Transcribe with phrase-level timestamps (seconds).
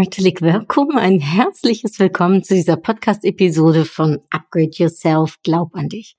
[0.00, 6.16] Herzlich Willkommen, ein herzliches Willkommen zu dieser Podcast-Episode von Upgrade Yourself, Glaub an dich.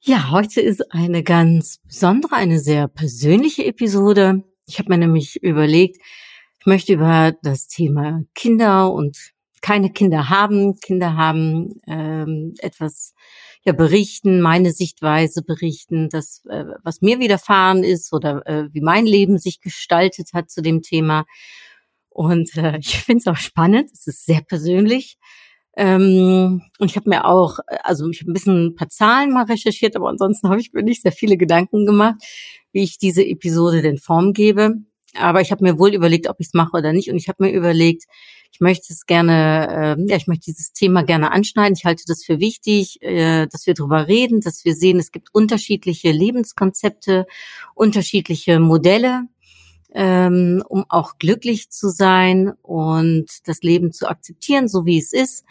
[0.00, 4.42] Ja, heute ist eine ganz besondere, eine sehr persönliche Episode.
[4.66, 5.98] Ich habe mir nämlich überlegt,
[6.58, 9.16] ich möchte über das Thema Kinder und
[9.62, 13.14] keine Kinder haben, Kinder haben ähm, etwas
[13.62, 19.06] ja berichten, meine Sichtweise berichten, das äh, was mir widerfahren ist oder äh, wie mein
[19.06, 21.26] Leben sich gestaltet hat zu dem Thema.
[22.16, 23.90] Und äh, ich finde es auch spannend.
[23.92, 25.18] Es ist sehr persönlich.
[25.76, 29.44] Ähm, und ich habe mir auch, also ich habe ein bisschen ein paar Zahlen mal
[29.44, 32.14] recherchiert, aber ansonsten habe ich mir nicht sehr viele Gedanken gemacht,
[32.72, 34.76] wie ich diese Episode denn Form gebe.
[35.14, 37.10] Aber ich habe mir wohl überlegt, ob ich es mache oder nicht.
[37.10, 38.04] Und ich habe mir überlegt,
[38.50, 41.76] ich möchte es gerne, äh, ja, ich möchte dieses Thema gerne anschneiden.
[41.76, 45.28] Ich halte das für wichtig, äh, dass wir darüber reden, dass wir sehen, es gibt
[45.34, 47.26] unterschiedliche Lebenskonzepte,
[47.74, 49.24] unterschiedliche Modelle,
[49.94, 55.44] ähm, um auch glücklich zu sein und das Leben zu akzeptieren, so wie es ist.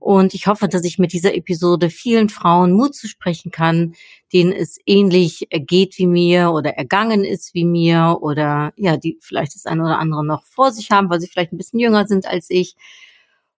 [0.00, 3.94] Und ich hoffe, dass ich mit dieser Episode vielen Frauen Mut zu sprechen kann,
[4.32, 9.54] denen es ähnlich geht wie mir oder ergangen ist wie mir oder ja, die vielleicht
[9.54, 12.26] das eine oder andere noch vor sich haben, weil sie vielleicht ein bisschen jünger sind
[12.26, 12.76] als ich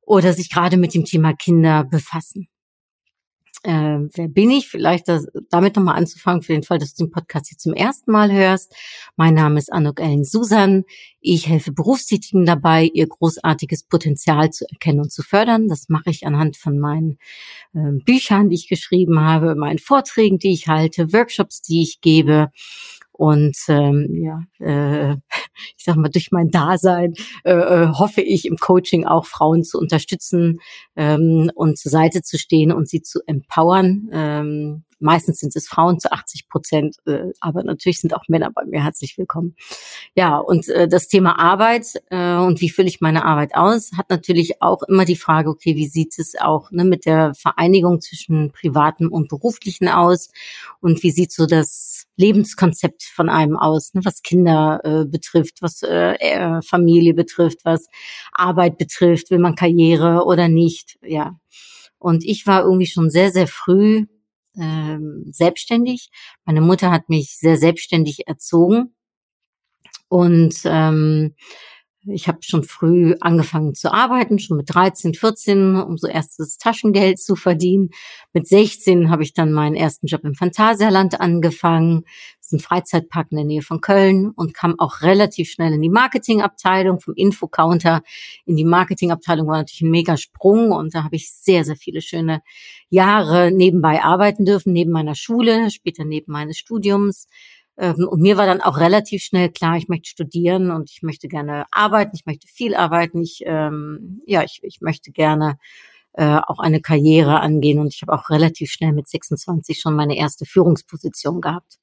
[0.00, 2.48] oder sich gerade mit dem Thema Kinder befassen
[3.62, 4.68] äh, wer bin ich?
[4.68, 8.10] Vielleicht das, damit nochmal anzufangen, für den Fall, dass du den Podcast hier zum ersten
[8.10, 8.74] Mal hörst.
[9.16, 10.84] Mein Name ist Anuk Ellen Susan.
[11.20, 15.68] Ich helfe Berufstätigen dabei, ihr großartiges Potenzial zu erkennen und zu fördern.
[15.68, 17.18] Das mache ich anhand von meinen
[17.74, 22.50] äh, Büchern, die ich geschrieben habe, meinen Vorträgen, die ich halte, Workshops, die ich gebe
[23.20, 25.16] und ähm, ja, äh,
[25.76, 27.12] ich sag mal, durch mein Dasein
[27.44, 30.60] äh, äh, hoffe ich im Coaching auch Frauen zu unterstützen
[30.96, 34.08] ähm, und zur Seite zu stehen und sie zu empowern.
[34.10, 38.66] Ähm, Meistens sind es Frauen zu 80 Prozent, äh, aber natürlich sind auch Männer bei
[38.66, 39.56] mir herzlich willkommen.
[40.14, 44.10] Ja, und äh, das Thema Arbeit äh, und wie fülle ich meine Arbeit aus, hat
[44.10, 48.52] natürlich auch immer die Frage, okay, wie sieht es auch ne, mit der Vereinigung zwischen
[48.52, 50.28] privatem und beruflichen aus
[50.80, 55.82] und wie sieht so das Lebenskonzept von einem aus, ne, was Kinder äh, betrifft, was
[55.82, 57.86] äh, äh Familie betrifft, was
[58.32, 61.38] Arbeit betrifft, will man Karriere oder nicht, ja.
[61.98, 64.06] Und ich war irgendwie schon sehr, sehr früh
[64.58, 66.10] ähm, selbstständig.
[66.44, 68.94] Meine Mutter hat mich sehr selbstständig erzogen
[70.08, 71.34] und ähm,
[72.06, 77.18] ich habe schon früh angefangen zu arbeiten, schon mit 13, 14, um so erstes Taschengeld
[77.18, 77.90] zu verdienen.
[78.32, 82.04] Mit 16 habe ich dann meinen ersten Job im Phantasialand angefangen.
[82.38, 85.82] Das ist ein Freizeitpark in der Nähe von Köln und kam auch relativ schnell in
[85.82, 87.00] die Marketingabteilung.
[87.00, 88.02] Vom Infocounter
[88.46, 92.00] in die Marketingabteilung war natürlich ein mega Sprung und da habe ich sehr, sehr viele
[92.00, 92.40] schöne
[92.88, 97.28] Jahre nebenbei arbeiten dürfen, neben meiner Schule, später neben meines Studiums
[97.76, 101.64] und mir war dann auch relativ schnell klar, ich möchte studieren und ich möchte gerne
[101.70, 105.58] arbeiten, ich möchte viel arbeiten, ich, ähm, ja, ich, ich möchte gerne
[106.12, 110.16] äh, auch eine Karriere angehen und ich habe auch relativ schnell mit 26 schon meine
[110.16, 111.78] erste Führungsposition gehabt.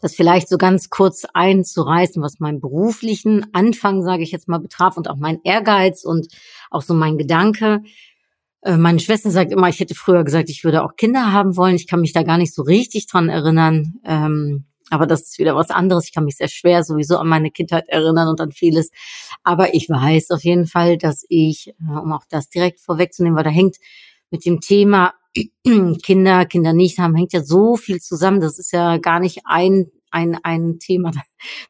[0.00, 4.96] Das vielleicht so ganz kurz einzureißen, was meinen beruflichen Anfang, sage ich jetzt mal, betraf
[4.96, 6.28] und auch mein Ehrgeiz und
[6.70, 7.82] auch so mein Gedanke.
[8.62, 11.76] Äh, meine Schwester sagt immer, ich hätte früher gesagt, ich würde auch Kinder haben wollen.
[11.76, 13.94] Ich kann mich da gar nicht so richtig dran erinnern.
[14.04, 16.06] Ähm, aber das ist wieder was anderes.
[16.06, 18.90] Ich kann mich sehr schwer sowieso an meine Kindheit erinnern und an vieles.
[19.42, 23.44] Aber ich weiß auf jeden Fall, dass ich, äh, um auch das direkt vorwegzunehmen, weil
[23.44, 23.76] da hängt
[24.30, 25.14] mit dem Thema
[26.02, 28.40] Kinder, Kinder nicht haben, hängt ja so viel zusammen.
[28.40, 31.12] Das ist ja gar nicht ein ein, ein Thema.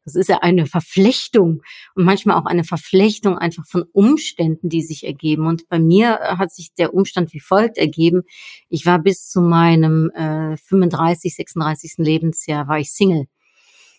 [0.05, 1.63] Das ist ja eine Verflechtung
[1.95, 5.47] und manchmal auch eine Verflechtung einfach von Umständen, die sich ergeben.
[5.47, 8.23] Und bei mir hat sich der Umstand wie folgt ergeben.
[8.69, 11.95] Ich war bis zu meinem äh, 35, 36.
[11.99, 13.27] Lebensjahr war ich Single.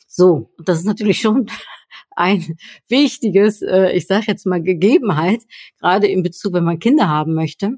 [0.07, 1.47] So, das ist natürlich schon
[2.15, 5.41] ein wichtiges, äh, ich sage jetzt mal Gegebenheit,
[5.79, 7.77] gerade in Bezug, wenn man Kinder haben möchte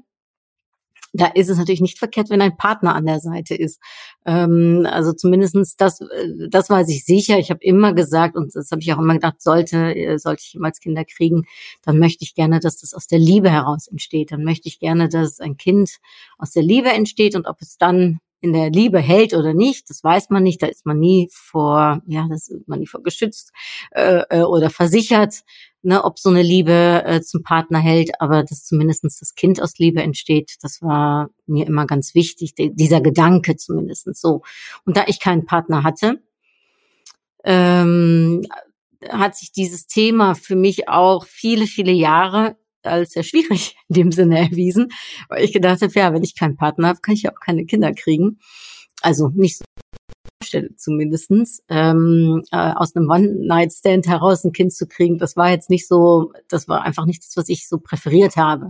[1.12, 3.80] da ist es natürlich nicht verkehrt, wenn ein Partner an der Seite ist.
[4.24, 7.38] Ähm, also zumindestens das, äh, das weiß ich sicher.
[7.38, 10.54] Ich habe immer gesagt, und das habe ich auch immer gedacht, sollte, äh, sollte ich
[10.54, 11.44] jemals Kinder kriegen,
[11.82, 14.32] dann möchte ich gerne, dass das aus der Liebe heraus entsteht.
[14.32, 15.98] Dann möchte ich gerne, dass ein Kind
[16.38, 20.02] aus der Liebe entsteht und ob es dann in der Liebe hält oder nicht, das
[20.02, 20.60] weiß man nicht.
[20.62, 23.52] Da ist man nie vor, ja, das ist man nie vor geschützt
[23.92, 25.42] äh, äh, oder versichert,
[25.82, 28.20] ne, ob so eine Liebe äh, zum Partner hält.
[28.20, 32.54] Aber dass zumindestens das Kind aus Liebe entsteht, das war mir immer ganz wichtig.
[32.54, 34.42] Die, dieser Gedanke zumindestens so.
[34.84, 36.22] Und da ich keinen Partner hatte,
[37.44, 38.46] ähm,
[39.08, 44.12] hat sich dieses Thema für mich auch viele, viele Jahre als sehr schwierig in dem
[44.12, 44.88] Sinne erwiesen,
[45.28, 47.64] weil ich gedacht habe, ja, wenn ich keinen Partner habe, kann ich ja auch keine
[47.64, 48.38] Kinder kriegen.
[49.02, 49.64] Also nicht so
[50.76, 55.86] zumindestens ähm, äh, aus einem One-Night-Stand heraus ein Kind zu kriegen, das war jetzt nicht
[55.88, 58.68] so, das war einfach nicht das, was ich so präferiert habe.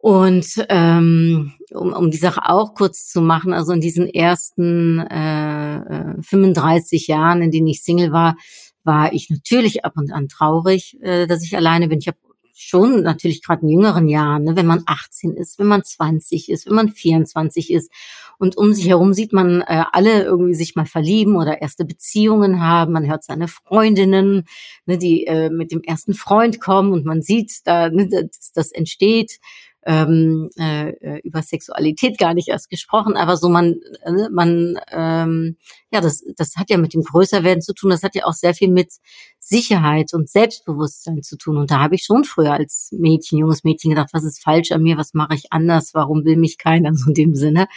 [0.00, 6.22] Und ähm, um, um die Sache auch kurz zu machen, also in diesen ersten äh,
[6.22, 8.36] 35 äh, Jahren, in denen ich Single war,
[8.84, 11.98] war ich natürlich ab und an traurig, äh, dass ich alleine bin.
[11.98, 12.18] Ich habe
[12.60, 16.66] schon natürlich gerade in jüngeren Jahren, ne, wenn man 18 ist, wenn man 20 ist,
[16.66, 17.90] wenn man 24 ist.
[18.38, 22.60] Und um sich herum sieht man äh, alle irgendwie sich mal verlieben oder erste Beziehungen
[22.60, 24.44] haben, man hört seine Freundinnen,
[24.86, 28.72] ne, die äh, mit dem ersten Freund kommen und man sieht da, ne, dass das
[28.72, 29.38] entsteht
[29.86, 35.56] ähm, äh, äh, über Sexualität gar nicht erst gesprochen, aber so man, äh, man, ähm,
[35.90, 37.90] ja, das, das hat ja mit dem Größerwerden zu tun.
[37.90, 38.92] Das hat ja auch sehr viel mit
[39.38, 41.56] Sicherheit und Selbstbewusstsein zu tun.
[41.56, 44.82] Und da habe ich schon früher als Mädchen, junges Mädchen gedacht, was ist falsch an
[44.82, 47.68] mir, was mache ich anders, warum will mich keiner so in dem Sinne,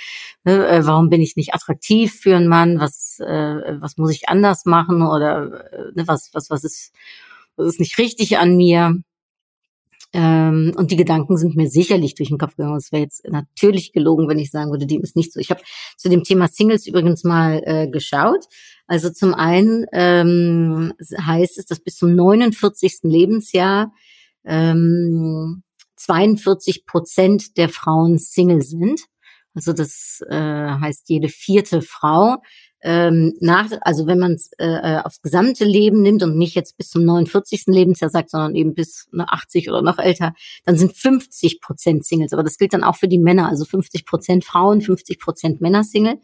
[0.44, 0.68] ne?
[0.68, 4.65] äh, warum bin ich nicht attraktiv für einen Mann, was, äh, was muss ich anders
[4.65, 6.92] machen oder äh, ne, was, was, was ist,
[7.56, 9.01] was ist nicht richtig an mir.
[10.13, 12.75] Ähm, und die Gedanken sind mir sicherlich durch den Kopf gegangen.
[12.75, 15.40] Es wäre jetzt natürlich gelogen, wenn ich sagen würde, dem ist nicht so.
[15.40, 15.62] Ich habe
[15.98, 18.46] zu dem Thema Singles übrigens mal äh, geschaut.
[18.88, 23.00] Also zum einen ähm, heißt es, dass bis zum 49.
[23.04, 23.94] Lebensjahr
[24.44, 25.63] ähm,
[25.96, 29.02] 42 Prozent der Frauen Single sind.
[29.54, 32.38] Also das äh, heißt jede vierte Frau
[32.83, 36.78] ähm, nach, also wenn man es äh, äh, aufs gesamte Leben nimmt und nicht jetzt
[36.78, 37.66] bis zum 49.
[37.68, 40.33] Lebensjahr sagt, sondern eben bis ne, 80 oder noch älter,
[40.66, 42.33] dann sind 50 Prozent Singles.
[42.33, 45.83] Aber das gilt dann auch für die Männer, also 50 Prozent Frauen, 50 Prozent Männer
[45.83, 46.18] Single.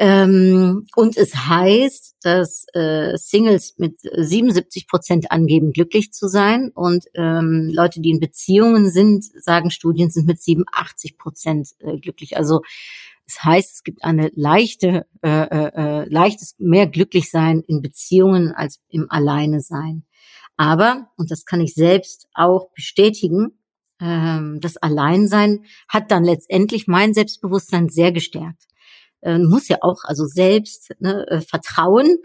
[0.00, 6.70] Ähm, und es heißt, dass äh, Singles mit 77 Prozent angeben, glücklich zu sein.
[6.72, 12.36] Und ähm, Leute, die in Beziehungen sind, sagen Studien, sind mit 87 Prozent äh, glücklich.
[12.36, 12.62] Also
[13.28, 18.80] das heißt, es gibt eine leichte, äh, äh, äh, leichtes mehr Glücklichsein in Beziehungen als
[18.88, 20.04] im Alleine sein.
[20.56, 23.58] Aber, und das kann ich selbst auch bestätigen,
[24.00, 28.64] ähm, das Alleinsein hat dann letztendlich mein Selbstbewusstsein sehr gestärkt.
[29.20, 32.16] Äh, muss ja auch also selbst ne, äh, vertrauen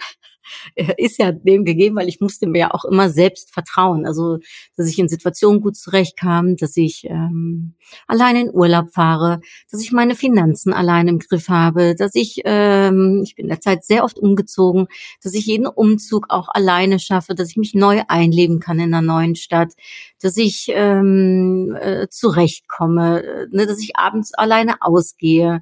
[0.98, 4.06] ist ja dem gegeben, weil ich musste mir ja auch immer selbst vertrauen.
[4.06, 4.40] Also,
[4.76, 7.76] dass ich in Situationen gut zurechtkam, dass ich ähm,
[8.08, 9.42] alleine in Urlaub fahre,
[9.72, 13.62] dass ich meine Finanzen allein im Griff habe, dass ich, ähm, ich bin in der
[13.62, 14.88] Zeit sehr oft umgezogen,
[15.22, 19.02] dass ich jeden Umzug auch alleine schaffe, dass ich mich neu einleben kann in einer
[19.02, 19.74] neuen Stadt,
[20.22, 25.62] dass ich ähm, äh, zurechtkomme, äh, ne, dass ich abends alleine ausgehe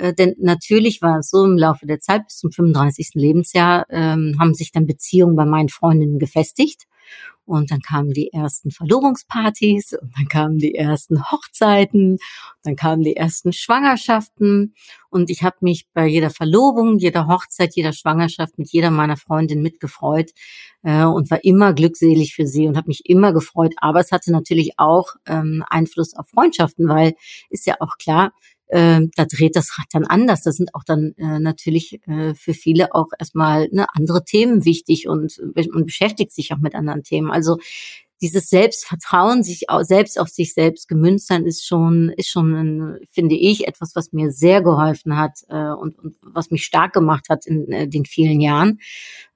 [0.00, 3.10] äh, denn natürlich war es so im Laufe der Zeit bis zum 35.
[3.14, 6.86] Lebensjahr ähm, haben sich dann Beziehungen bei meinen Freundinnen gefestigt.
[7.44, 12.18] Und dann kamen die ersten Verlobungspartys und dann kamen die ersten Hochzeiten,
[12.62, 14.74] dann kamen die ersten Schwangerschaften.
[15.08, 19.62] Und ich habe mich bei jeder Verlobung, jeder Hochzeit, jeder Schwangerschaft mit jeder meiner Freundinnen
[19.62, 20.30] mitgefreut
[20.84, 23.74] äh, und war immer glückselig für sie und habe mich immer gefreut.
[23.78, 27.14] Aber es hatte natürlich auch ähm, Einfluss auf Freundschaften, weil
[27.48, 28.30] ist ja auch klar,
[28.70, 30.42] äh, da dreht das Rad dann anders.
[30.42, 35.08] Da sind auch dann äh, natürlich äh, für viele auch erstmal ne, andere Themen wichtig
[35.08, 35.40] und
[35.72, 37.30] man beschäftigt sich auch mit anderen Themen.
[37.30, 37.58] Also
[38.22, 43.34] dieses Selbstvertrauen, sich selbst auf sich selbst gemünzt sein, ist schon, ist schon, ein, finde
[43.34, 47.46] ich, etwas, was mir sehr geholfen hat äh, und, und was mich stark gemacht hat
[47.46, 48.80] in äh, den vielen Jahren.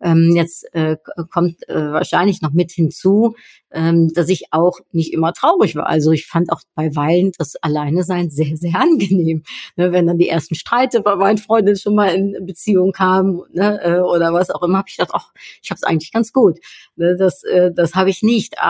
[0.00, 0.97] Ähm, jetzt äh,
[1.31, 3.35] kommt äh, wahrscheinlich noch mit hinzu,
[3.75, 5.87] ähm, dass ich auch nicht immer traurig war.
[5.87, 9.43] Also ich fand auch bei Weilen das Alleine sein sehr, sehr angenehm.
[9.76, 13.81] Ne, wenn dann die ersten Streite bei meinen Freundinnen schon mal in Beziehung kamen ne,
[13.83, 16.59] äh, oder was auch immer, habe ich gedacht, ach, ich habe es eigentlich ganz gut.
[16.97, 18.61] Ne, das äh, das habe ich nicht.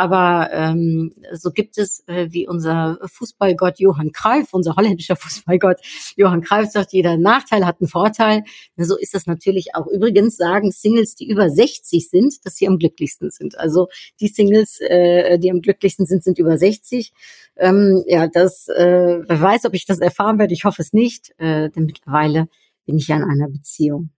[0.53, 5.79] Ähm, so gibt es, äh, wie unser Fußballgott Johann Cruyff, unser holländischer Fußballgott
[6.17, 8.45] Johann Cruyff sagt, jeder Nachteil hat einen Vorteil.
[8.77, 9.87] So ist das natürlich auch.
[9.87, 13.59] Übrigens sagen Singles, die über 60 sind, dass sie am glücklichsten sind.
[13.59, 13.89] Also
[14.21, 17.13] die Singles, äh, die am glücklichsten sind, sind über 60.
[17.57, 20.55] Ähm, ja, das, äh, wer weiß, ob ich das erfahren werde.
[20.55, 22.49] Ich hoffe es nicht, äh, denn mittlerweile
[22.87, 24.11] bin ich ja in einer Beziehung.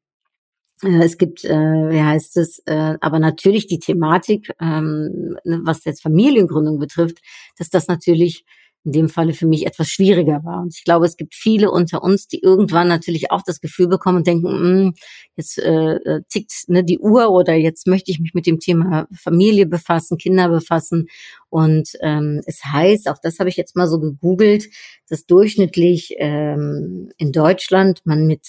[0.82, 5.84] Äh, es gibt, äh, wie heißt es, äh, aber natürlich die Thematik, ähm, ne, was
[5.84, 7.18] jetzt Familiengründung betrifft,
[7.58, 8.44] dass das natürlich
[8.86, 10.62] in dem Falle für mich etwas schwieriger war.
[10.62, 14.18] Und ich glaube, es gibt viele unter uns, die irgendwann natürlich auch das Gefühl bekommen
[14.18, 14.94] und denken, hm,
[15.34, 19.08] jetzt äh, äh, tickt ne, die Uhr oder jetzt möchte ich mich mit dem Thema
[19.12, 21.08] Familie befassen, Kinder befassen.
[21.48, 24.68] Und ähm, es heißt, auch das habe ich jetzt mal so gegoogelt,
[25.08, 28.42] dass durchschnittlich ähm, in Deutschland man mit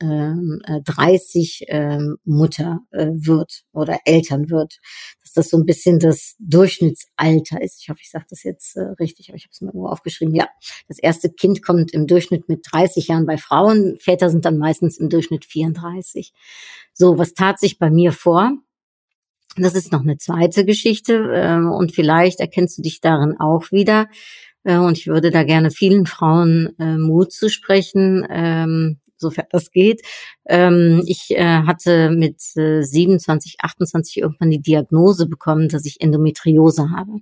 [0.00, 4.78] 30 ähm, äh, ähm, Mutter äh, wird oder Eltern wird.
[5.22, 7.80] Dass das so ein bisschen das Durchschnittsalter ist.
[7.82, 10.34] Ich hoffe, ich sage das jetzt äh, richtig, aber ich habe es mal nur aufgeschrieben.
[10.34, 10.48] Ja,
[10.88, 13.96] das erste Kind kommt im Durchschnitt mit 30 Jahren bei Frauen.
[13.98, 16.32] Väter sind dann meistens im Durchschnitt 34.
[16.92, 18.52] So, was tat sich bei mir vor?
[19.56, 24.08] Das ist noch eine zweite Geschichte äh, und vielleicht erkennst du dich darin auch wieder.
[24.64, 28.26] Äh, und ich würde da gerne vielen Frauen äh, Mut zu sprechen.
[28.30, 30.02] Ähm, sofern das geht.
[30.46, 36.90] Ähm, ich äh, hatte mit äh, 27, 28 irgendwann die Diagnose bekommen, dass ich Endometriose
[36.90, 37.20] habe.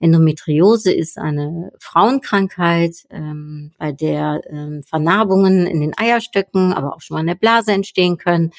[0.00, 7.14] Endometriose ist eine Frauenkrankheit, ähm, bei der ähm, Vernarbungen in den Eierstöcken, aber auch schon
[7.14, 8.50] mal in der Blase entstehen können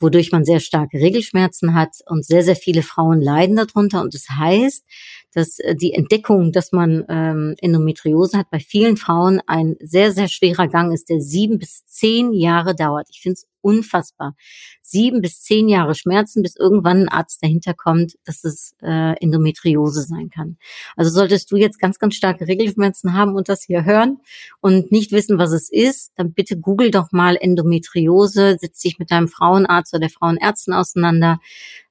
[0.00, 4.00] wodurch man sehr starke Regelschmerzen hat und sehr, sehr viele Frauen leiden darunter.
[4.02, 4.84] Und das heißt,
[5.32, 10.28] dass äh, die Entdeckung, dass man ähm, Endometriose hat, bei vielen Frauen ein sehr, sehr
[10.28, 13.08] schwerer Gang ist, der sieben bis zehn Jahre dauert.
[13.10, 14.34] Ich finde es unfassbar.
[14.82, 20.02] Sieben bis zehn Jahre Schmerzen, bis irgendwann ein Arzt dahinter kommt, dass es äh, Endometriose
[20.02, 20.56] sein kann.
[20.96, 24.18] Also solltest du jetzt ganz, ganz starke Regelschmerzen haben und das hier hören
[24.60, 29.10] und nicht wissen, was es ist, dann bitte google doch mal Endometriose, setz dich mit
[29.10, 31.38] deinem Frauenarzt oder der Frauenärztin auseinander.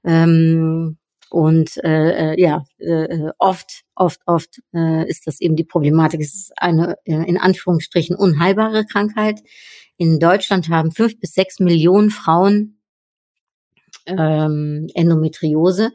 [0.04, 0.98] Ähm,
[1.30, 6.22] und äh, äh, ja, äh, oft, oft, oft äh, ist das eben die Problematik.
[6.22, 9.42] Es ist eine äh, in Anführungsstrichen unheilbare Krankheit.
[9.98, 12.80] In Deutschland haben fünf bis sechs Millionen Frauen
[14.06, 15.92] ähm, Endometriose.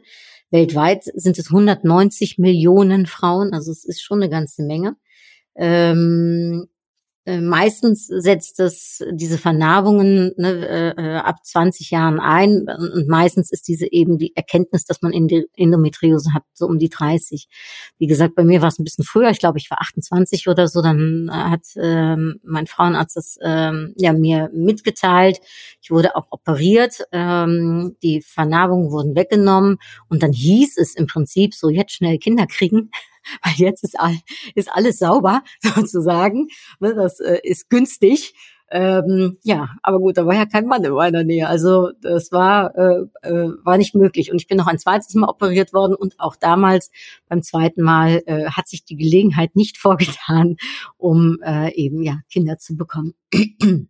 [0.51, 4.95] Weltweit sind es 190 Millionen Frauen, also es ist schon eine ganze Menge.
[5.55, 6.72] Ähm, äh,
[7.25, 13.69] meistens setzt es diese Vernarbungen ne, äh, äh ab 20 Jahren ein und meistens ist
[13.69, 17.47] diese eben die Erkenntnis, dass man Endometriose hat, so um die 30.
[17.97, 20.67] Wie gesagt, bei mir war es ein bisschen früher, ich glaube, ich war 28 oder
[20.67, 25.39] so, dann äh, hat ähm, mein Frauenarzt das ähm, ja mir mitgeteilt.
[25.81, 29.77] Ich wurde auch operiert, ähm, die Vernarbungen wurden weggenommen
[30.09, 32.89] und dann hieß es im Prinzip so, jetzt schnell Kinder kriegen
[33.43, 34.17] weil jetzt ist, all,
[34.55, 36.47] ist alles sauber sozusagen.
[36.79, 38.33] Ne, das äh, ist günstig.
[38.73, 41.47] Ähm, ja, aber gut, da war ja kein Mann in meiner Nähe.
[41.47, 44.31] Also das war, äh, äh, war nicht möglich.
[44.31, 46.89] Und ich bin noch ein zweites Mal operiert worden und auch damals
[47.29, 50.57] beim zweiten Mal äh, hat sich die Gelegenheit nicht vorgetan,
[50.97, 53.13] um äh, eben ja Kinder zu bekommen.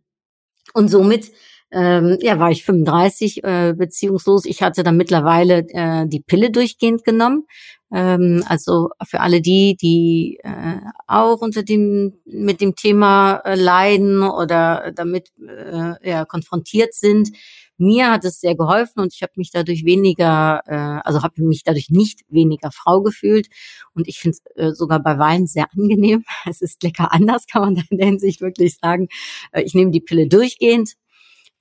[0.73, 1.31] und somit
[1.73, 4.45] ähm, ja, war ich 35 äh, beziehungslos.
[4.45, 7.45] Ich hatte dann mittlerweile äh, die Pille durchgehend genommen.
[7.91, 14.21] Ähm, also für alle die, die äh, auch unter dem mit dem Thema äh, leiden
[14.23, 17.29] oder damit äh, ja, konfrontiert sind.
[17.77, 21.63] Mir hat es sehr geholfen und ich habe mich dadurch weniger, äh, also habe mich
[21.63, 23.47] dadurch nicht weniger Frau gefühlt.
[23.95, 26.23] Und ich finde es äh, sogar bei Wein sehr angenehm.
[26.49, 29.07] Es ist lecker anders, kann man in der Hinsicht wirklich sagen.
[29.51, 30.93] Äh, ich nehme die Pille durchgehend,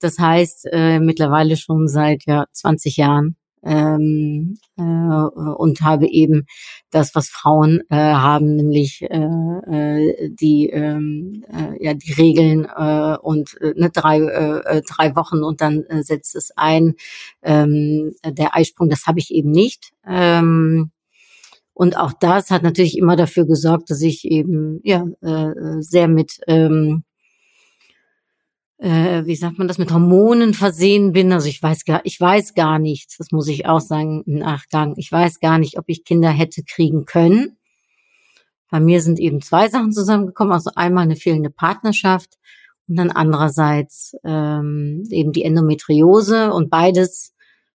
[0.03, 6.47] das heißt, äh, mittlerweile schon seit ja 20 Jahren ähm, äh, und habe eben
[6.91, 13.17] das, was Frauen äh, haben, nämlich äh, äh, die ähm, äh, ja die Regeln äh,
[13.23, 16.95] und äh, ne, drei äh, drei Wochen und dann äh, setzt es ein.
[17.43, 19.93] Ähm, der Eisprung, das habe ich eben nicht.
[20.07, 20.91] Ähm,
[21.75, 26.41] und auch das hat natürlich immer dafür gesorgt, dass ich eben ja äh, sehr mit
[26.47, 27.05] ähm,
[28.83, 31.33] äh, wie sagt man das, mit Hormonen versehen bin.
[31.33, 34.95] Also ich weiß gar, ich weiß gar nichts, das muss ich auch sagen im Nachgang.
[34.97, 37.57] Ich weiß gar nicht, ob ich Kinder hätte kriegen können.
[38.71, 40.53] Bei mir sind eben zwei Sachen zusammengekommen.
[40.53, 42.39] Also einmal eine fehlende Partnerschaft
[42.89, 47.35] und dann andererseits ähm, eben die Endometriose und beides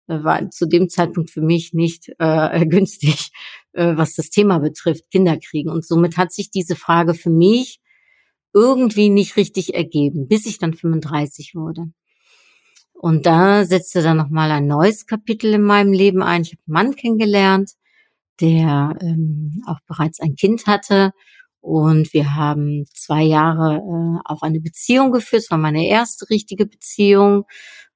[0.07, 3.29] äh, war zu dem Zeitpunkt für mich nicht äh, günstig,
[3.74, 5.69] äh, was das Thema betrifft, Kinder kriegen.
[5.69, 7.79] Und somit hat sich diese Frage für mich
[8.55, 11.91] irgendwie nicht richtig ergeben, bis ich dann 35 wurde.
[12.93, 16.43] Und da setzte dann nochmal ein neues Kapitel in meinem Leben ein.
[16.43, 17.71] Ich habe einen Mann kennengelernt,
[18.39, 21.12] der ähm, auch bereits ein Kind hatte.
[21.59, 25.43] Und wir haben zwei Jahre äh, auch eine Beziehung geführt.
[25.43, 27.43] Es war meine erste richtige Beziehung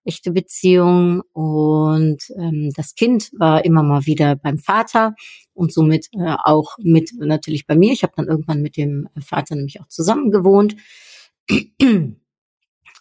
[0.03, 5.15] echte Beziehung und ähm, das Kind war immer mal wieder beim Vater
[5.53, 7.91] und somit äh, auch mit natürlich bei mir.
[7.91, 10.75] Ich habe dann irgendwann mit dem Vater nämlich auch zusammen gewohnt.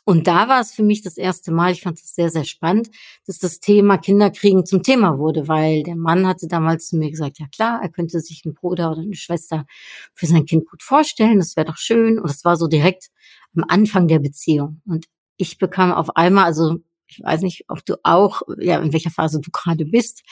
[0.09, 2.89] Und da war es für mich das erste Mal, ich fand es sehr, sehr spannend,
[3.27, 7.39] dass das Thema Kinderkriegen zum Thema wurde, weil der Mann hatte damals zu mir gesagt,
[7.39, 9.67] ja klar, er könnte sich einen Bruder oder eine Schwester
[10.15, 12.19] für sein Kind gut vorstellen, das wäre doch schön.
[12.19, 13.09] Und das war so direkt
[13.55, 14.81] am Anfang der Beziehung.
[14.87, 15.05] Und
[15.37, 19.41] ich bekam auf einmal, also ich weiß nicht, ob du auch, ja, in welcher Phase
[19.41, 20.23] du gerade bist.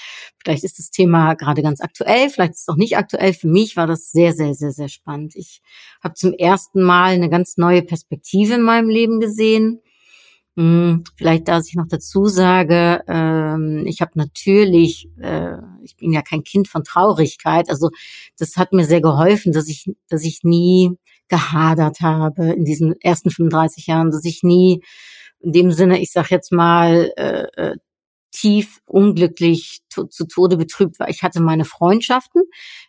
[0.43, 3.33] Vielleicht ist das Thema gerade ganz aktuell, vielleicht ist es auch nicht aktuell.
[3.33, 5.35] Für mich war das sehr, sehr, sehr, sehr spannend.
[5.37, 5.63] Ich
[6.03, 9.81] habe zum ersten Mal eine ganz neue Perspektive in meinem Leben gesehen.
[10.57, 16.23] Hm, vielleicht, dass ich noch dazu sage, ähm, ich habe natürlich, äh, ich bin ja
[16.23, 17.91] kein Kind von Traurigkeit, also
[18.39, 20.93] das hat mir sehr geholfen, dass ich, dass ich nie
[21.29, 24.83] gehadert habe in diesen ersten 35 Jahren, dass ich nie
[25.41, 27.77] in dem Sinne, ich sag jetzt mal, äh, äh,
[28.31, 31.09] tief unglücklich zu, zu Tode betrübt war.
[31.09, 32.43] Ich hatte meine Freundschaften.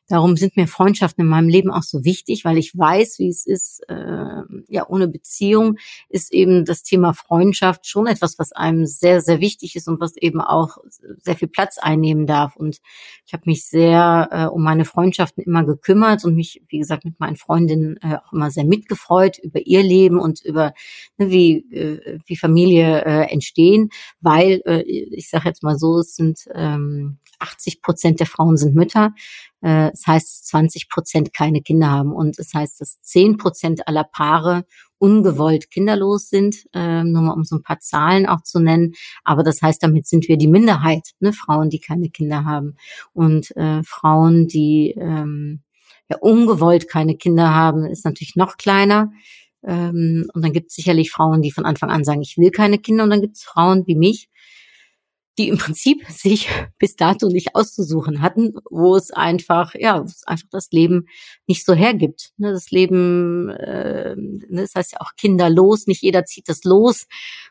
[0.09, 3.45] Darum sind mir Freundschaften in meinem Leben auch so wichtig, weil ich weiß, wie es
[3.45, 3.81] ist.
[3.89, 5.77] Äh, ja, ohne Beziehung
[6.09, 10.15] ist eben das Thema Freundschaft schon etwas, was einem sehr, sehr wichtig ist und was
[10.17, 10.77] eben auch
[11.17, 12.55] sehr viel Platz einnehmen darf.
[12.55, 12.79] Und
[13.25, 17.19] ich habe mich sehr äh, um meine Freundschaften immer gekümmert und mich, wie gesagt, mit
[17.19, 20.73] meinen Freundinnen äh, auch immer sehr mitgefreut über ihr Leben und über
[21.17, 23.89] ne, wie äh, wie Familie äh, entstehen,
[24.21, 28.75] weil äh, ich sage jetzt mal so, es sind ähm, 80 Prozent der Frauen sind
[28.75, 29.13] Mütter.
[29.61, 32.11] Äh, das heißt, 20 Prozent keine Kinder haben.
[32.11, 34.65] Und das heißt, dass 10 Prozent aller Paare
[34.99, 38.93] ungewollt kinderlos sind, äh, nur mal um so ein paar Zahlen auch zu nennen.
[39.23, 41.33] Aber das heißt, damit sind wir die Minderheit, ne?
[41.33, 42.75] Frauen, die keine Kinder haben.
[43.13, 45.61] Und äh, Frauen, die ähm,
[46.09, 49.11] ja, ungewollt keine Kinder haben, ist natürlich noch kleiner.
[49.63, 52.77] Ähm, und dann gibt es sicherlich Frauen, die von Anfang an sagen, ich will keine
[52.79, 53.03] Kinder.
[53.03, 54.29] Und dann gibt es Frauen wie mich,
[55.37, 60.47] die im Prinzip sich bis dato nicht auszusuchen hatten, wo es einfach, ja, es einfach
[60.51, 61.07] das Leben
[61.47, 62.31] nicht so hergibt.
[62.37, 67.07] Ne, das Leben, äh, ne, das heißt ja auch kinderlos, nicht jeder zieht das los,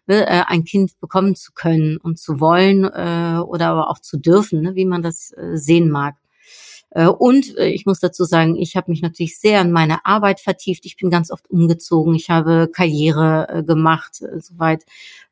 [0.06, 4.18] ne, äh, ein Kind bekommen zu können und zu wollen äh, oder aber auch zu
[4.18, 6.16] dürfen, wie man das äh, sehen mag.
[7.18, 10.86] Und ich muss dazu sagen, ich habe mich natürlich sehr an meine Arbeit vertieft.
[10.86, 12.14] Ich bin ganz oft umgezogen.
[12.14, 14.84] Ich habe Karriere gemacht, soweit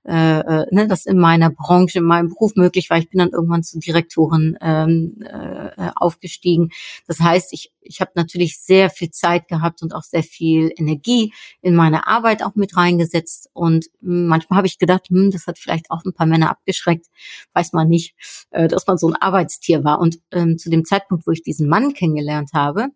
[0.06, 2.98] äh, äh, ne, das in meiner Branche, in meinem Beruf möglich war.
[2.98, 6.70] Ich bin dann irgendwann zur Direktorin ähm, äh, aufgestiegen.
[7.06, 11.32] Das heißt, ich, ich habe natürlich sehr viel Zeit gehabt und auch sehr viel Energie
[11.62, 13.48] in meine Arbeit auch mit reingesetzt.
[13.54, 17.06] Und manchmal habe ich gedacht, hm, das hat vielleicht auch ein paar Männer abgeschreckt,
[17.54, 18.14] weiß man nicht,
[18.50, 20.00] äh, dass man so ein Arbeitstier war.
[20.00, 22.88] Und ähm, zu dem Zeitpunkt, wo ich diesen Mann kennengelernt habe,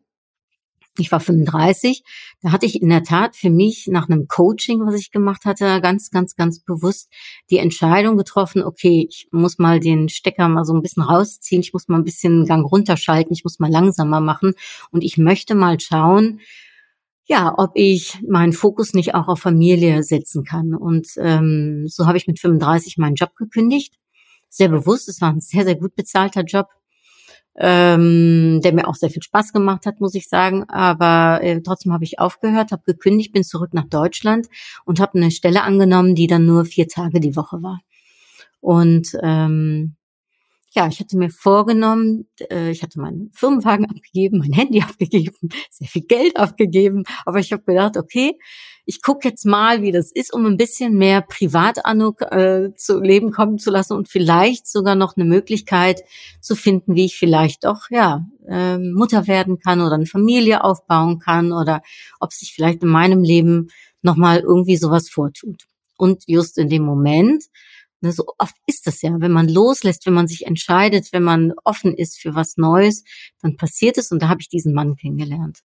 [0.98, 2.02] ich war 35,
[2.40, 5.80] da hatte ich in der Tat für mich nach einem Coaching, was ich gemacht hatte,
[5.80, 7.08] ganz, ganz, ganz bewusst
[7.50, 11.72] die Entscheidung getroffen, okay, ich muss mal den Stecker mal so ein bisschen rausziehen, ich
[11.72, 14.54] muss mal ein bisschen Gang runterschalten, ich muss mal langsamer machen
[14.90, 16.40] und ich möchte mal schauen,
[17.28, 20.74] ja, ob ich meinen Fokus nicht auch auf Familie setzen kann.
[20.74, 23.94] Und ähm, so habe ich mit 35 meinen Job gekündigt.
[24.48, 26.68] Sehr bewusst, es war ein sehr, sehr gut bezahlter Job
[27.60, 30.64] ähm, der mir auch sehr viel Spaß gemacht hat, muss ich sagen.
[30.68, 34.46] Aber äh, trotzdem habe ich aufgehört, habe gekündigt, bin zurück nach Deutschland
[34.84, 37.80] und habe eine Stelle angenommen, die dann nur vier Tage die Woche war.
[38.60, 39.96] Und ähm,
[40.70, 45.88] ja, ich hatte mir vorgenommen, äh, ich hatte meinen Firmenwagen abgegeben, mein Handy abgegeben, sehr
[45.88, 48.38] viel Geld abgegeben, aber ich habe gedacht, okay,
[48.88, 53.32] ich gucke jetzt mal, wie das ist, um ein bisschen mehr Privatanuk äh, zu Leben
[53.32, 56.00] kommen zu lassen und vielleicht sogar noch eine Möglichkeit
[56.40, 61.18] zu finden, wie ich vielleicht doch ja äh, Mutter werden kann oder eine Familie aufbauen
[61.18, 61.82] kann oder
[62.18, 63.68] ob sich vielleicht in meinem Leben
[64.00, 65.66] noch mal irgendwie sowas vortut.
[65.98, 67.44] Und just in dem Moment
[68.00, 71.52] Ne, so oft ist das ja, wenn man loslässt, wenn man sich entscheidet, wenn man
[71.64, 73.02] offen ist für was Neues,
[73.42, 75.64] dann passiert es und da habe ich diesen Mann kennengelernt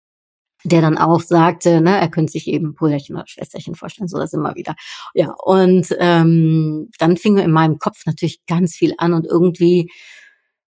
[0.64, 4.32] der dann auch sagte, ne, er könnte sich eben Brüderchen oder Schwesterchen vorstellen, so das
[4.32, 4.74] immer wieder.
[5.14, 9.90] Ja, und ähm, dann fing in meinem Kopf natürlich ganz viel an und irgendwie,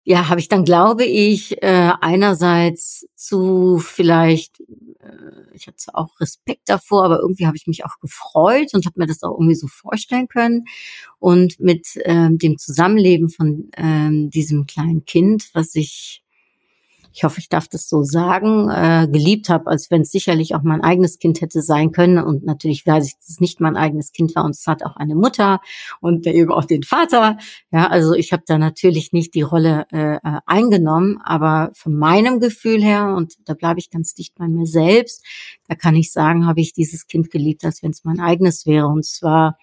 [0.03, 6.63] ja, habe ich dann, glaube ich, äh, einerseits zu vielleicht, äh, ich hatte auch Respekt
[6.67, 9.67] davor, aber irgendwie habe ich mich auch gefreut und habe mir das auch irgendwie so
[9.67, 10.65] vorstellen können.
[11.19, 16.23] Und mit ähm, dem Zusammenleben von ähm, diesem kleinen Kind, was ich
[17.11, 20.61] ich hoffe, ich darf das so sagen, äh, geliebt habe, als wenn es sicherlich auch
[20.61, 22.23] mein eigenes Kind hätte sein können.
[22.23, 24.95] Und natürlich weiß ich, dass es nicht mein eigenes Kind war und es hat auch
[24.95, 25.59] eine Mutter
[26.01, 27.37] und eben auch den Vater.
[27.71, 32.39] Ja, also ich habe da natürlich nicht die Rolle äh, äh, eingenommen, aber von meinem
[32.39, 35.25] Gefühl her, und da bleibe ich ganz dicht bei mir selbst,
[35.67, 38.87] da kann ich sagen, habe ich dieses Kind geliebt, als wenn es mein eigenes wäre.
[38.87, 39.57] Und zwar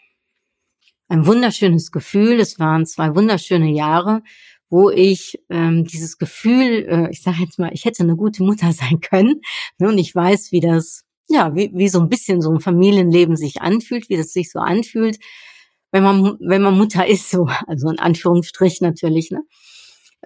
[1.08, 2.40] ein wunderschönes Gefühl.
[2.40, 4.22] Es waren zwei wunderschöne Jahre
[4.68, 8.72] wo ich ähm, dieses Gefühl, äh, ich sage jetzt mal, ich hätte eine gute Mutter
[8.72, 9.40] sein können.
[9.78, 13.36] Ne, und ich weiß, wie das ja, wie, wie so ein bisschen so ein Familienleben
[13.36, 15.18] sich anfühlt, wie das sich so anfühlt,
[15.92, 19.42] wenn man, wenn man Mutter ist, so, also in Anführungsstrich natürlich, ne?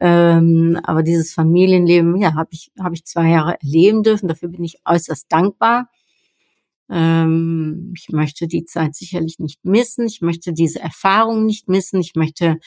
[0.01, 4.29] Ähm, aber dieses Familienleben, ja, habe ich, habe ich zwei Jahre erleben dürfen.
[4.29, 5.91] Dafür bin ich äußerst dankbar.
[6.91, 10.07] Ähm, ich möchte die Zeit sicherlich nicht missen.
[10.07, 12.01] Ich möchte diese Erfahrung nicht missen.
[12.01, 12.59] Ich möchte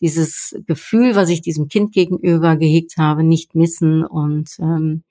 [0.00, 4.04] dieses Gefühl, was ich diesem Kind gegenüber gehegt habe, nicht missen.
[4.04, 5.02] Und ähm,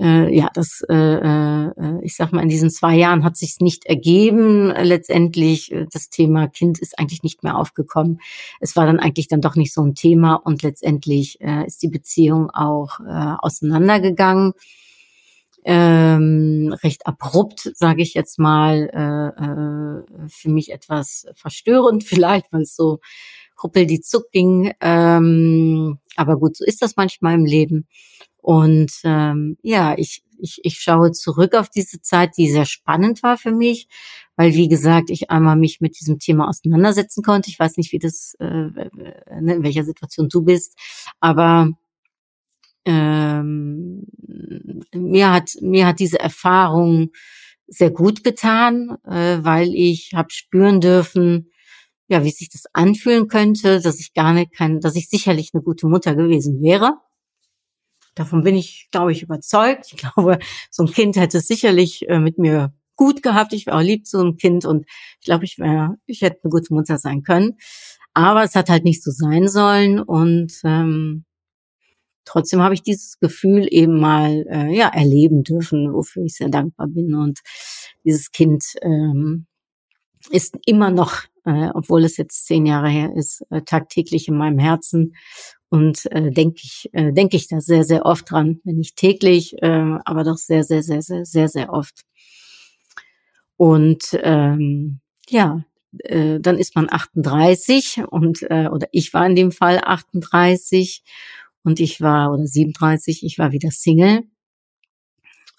[0.00, 3.86] äh, ja, das, äh, äh, ich sag mal, in diesen zwei Jahren hat sich's nicht
[3.86, 4.68] ergeben.
[4.70, 8.20] Letztendlich, äh, das Thema Kind ist eigentlich nicht mehr aufgekommen.
[8.58, 11.88] Es war dann eigentlich dann doch nicht so ein Thema und letztendlich äh, ist die
[11.88, 14.54] Beziehung auch äh, auseinandergegangen
[15.64, 22.62] ähm, recht abrupt, sage ich jetzt mal, äh, äh, für mich etwas verstörend vielleicht, weil
[22.62, 23.00] es so
[23.62, 24.72] ruppel die Zuck ging.
[24.80, 27.86] Ähm, aber gut, so ist das manchmal im Leben.
[28.38, 33.38] Und ähm, ja, ich, ich, ich schaue zurück auf diese Zeit, die sehr spannend war
[33.38, 33.86] für mich,
[34.34, 37.50] weil wie gesagt, ich einmal mich mit diesem Thema auseinandersetzen konnte.
[37.50, 40.76] Ich weiß nicht, wie das, äh, ne, in welcher Situation du bist,
[41.20, 41.70] aber
[42.84, 44.06] ähm,
[44.94, 47.10] mir hat mir hat diese Erfahrung
[47.66, 51.50] sehr gut getan, äh, weil ich habe spüren dürfen,
[52.08, 55.62] ja, wie sich das anfühlen könnte, dass ich gar nicht kein, dass ich sicherlich eine
[55.62, 56.98] gute Mutter gewesen wäre.
[58.14, 59.86] Davon bin ich, glaube ich, überzeugt.
[59.92, 60.38] Ich glaube,
[60.70, 63.52] so ein Kind hätte es sicherlich äh, mit mir gut gehabt.
[63.54, 64.84] Ich wäre auch lieb zu einem Kind und
[65.20, 67.56] ich glaube, ich wäre, ich hätte eine gute Mutter sein können.
[68.14, 71.24] Aber es hat halt nicht so sein sollen und ähm,
[72.24, 76.88] trotzdem habe ich dieses Gefühl eben mal äh, ja erleben dürfen, wofür ich sehr dankbar
[76.88, 77.14] bin.
[77.14, 77.40] Und
[78.04, 79.46] dieses Kind ähm,
[80.30, 84.58] ist immer noch, äh, obwohl es jetzt zehn Jahre her ist, äh, tagtäglich in meinem
[84.58, 85.14] Herzen.
[85.68, 89.54] Und äh, denke ich, äh, denke ich da sehr, sehr oft dran, wenn nicht täglich,
[89.62, 92.02] äh, aber doch sehr, sehr, sehr, sehr, sehr, sehr oft.
[93.56, 95.64] Und ähm, ja,
[95.98, 101.02] äh, dann ist man 38 und äh, oder ich war in dem Fall 38
[101.64, 104.22] und ich war, oder 37, ich war wieder Single.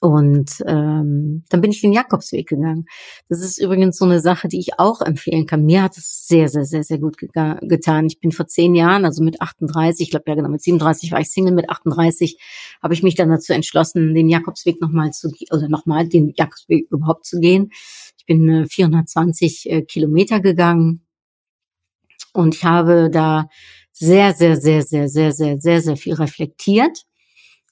[0.03, 2.87] Und ähm, dann bin ich den Jakobsweg gegangen.
[3.29, 5.63] Das ist übrigens so eine Sache, die ich auch empfehlen kann.
[5.63, 8.05] Mir hat es sehr, sehr, sehr, sehr gut getan.
[8.07, 11.21] Ich bin vor zehn Jahren, also mit 38, ich glaube ja genau, mit 37 war
[11.21, 12.37] ich Single, mit 38
[12.81, 17.25] habe ich mich dann dazu entschlossen, den Jakobsweg nochmal zu, oder nochmal den Jakobsweg überhaupt
[17.25, 17.71] zu gehen.
[18.17, 21.07] Ich bin äh, 420 äh, Kilometer gegangen
[22.33, 23.47] und ich habe da
[23.93, 27.05] sehr, sehr, sehr, sehr, sehr, sehr, sehr, sehr viel reflektiert.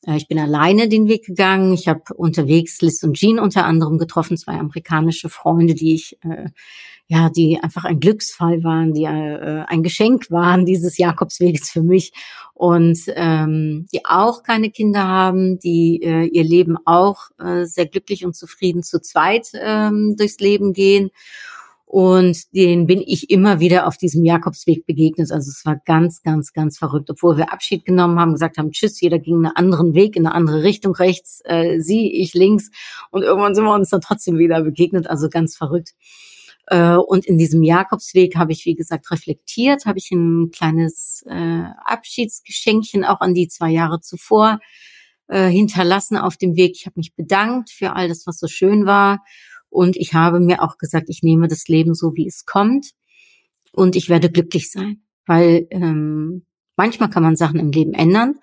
[0.05, 1.73] Äh, ich bin alleine den Weg gegangen.
[1.73, 6.49] Ich habe unterwegs Liz und Jean unter anderem getroffen, zwei amerikanische Freunde, die ich, äh,
[7.07, 12.13] ja, die einfach ein Glücksfall waren, die äh, ein Geschenk waren dieses Jakobsweges für mich
[12.53, 18.23] und ähm, die auch keine Kinder haben, die äh, ihr Leben auch äh, sehr glücklich
[18.23, 21.11] und zufrieden zu zweit ähm, durchs Leben gehen
[21.91, 25.29] und den bin ich immer wieder auf diesem Jakobsweg begegnet.
[25.29, 27.09] Also es war ganz, ganz, ganz verrückt.
[27.09, 30.33] Obwohl wir Abschied genommen haben, gesagt haben, tschüss, jeder ging einen anderen Weg, in eine
[30.33, 32.69] andere Richtung, rechts, äh, sie, ich links.
[33.09, 35.09] Und irgendwann sind wir uns dann trotzdem wieder begegnet.
[35.09, 35.89] Also ganz verrückt.
[36.67, 41.63] Äh, und in diesem Jakobsweg habe ich, wie gesagt, reflektiert, habe ich ein kleines äh,
[41.83, 44.59] Abschiedsgeschenkchen auch an die zwei Jahre zuvor
[45.27, 46.71] äh, hinterlassen auf dem Weg.
[46.77, 49.19] Ich habe mich bedankt für all das, was so schön war
[49.71, 52.91] und ich habe mir auch gesagt, ich nehme das Leben so, wie es kommt.
[53.71, 55.01] Und ich werde glücklich sein.
[55.25, 58.35] Weil ähm, manchmal kann man Sachen im Leben ändern.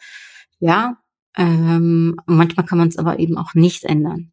[0.58, 0.96] Ja.
[1.36, 4.32] Ähm, manchmal kann man es aber eben auch nicht ändern.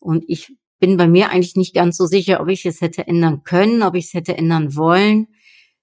[0.00, 3.44] Und ich bin bei mir eigentlich nicht ganz so sicher, ob ich es hätte ändern
[3.44, 5.28] können, ob ich es hätte ändern wollen.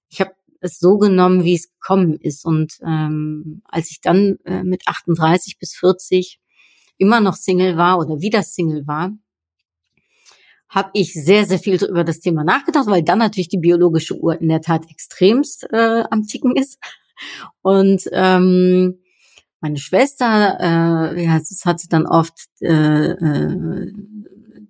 [0.10, 2.44] Ich habe es so genommen, wie es gekommen ist.
[2.44, 6.42] Und ähm, als ich dann äh, mit 38 bis 40
[6.98, 9.14] immer noch Single war oder wieder Single war,
[10.72, 14.40] habe ich sehr, sehr viel über das Thema nachgedacht, weil dann natürlich die biologische Uhr
[14.40, 16.80] in der Tat extremst äh, am Ticken ist.
[17.62, 19.00] Und ähm,
[19.60, 23.94] meine Schwester, äh, ja, das hatte dann oft äh, äh,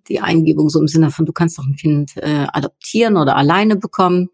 [0.07, 3.75] die Eingebung so im Sinne von, du kannst doch ein Kind äh, adoptieren oder alleine
[3.75, 4.29] bekommen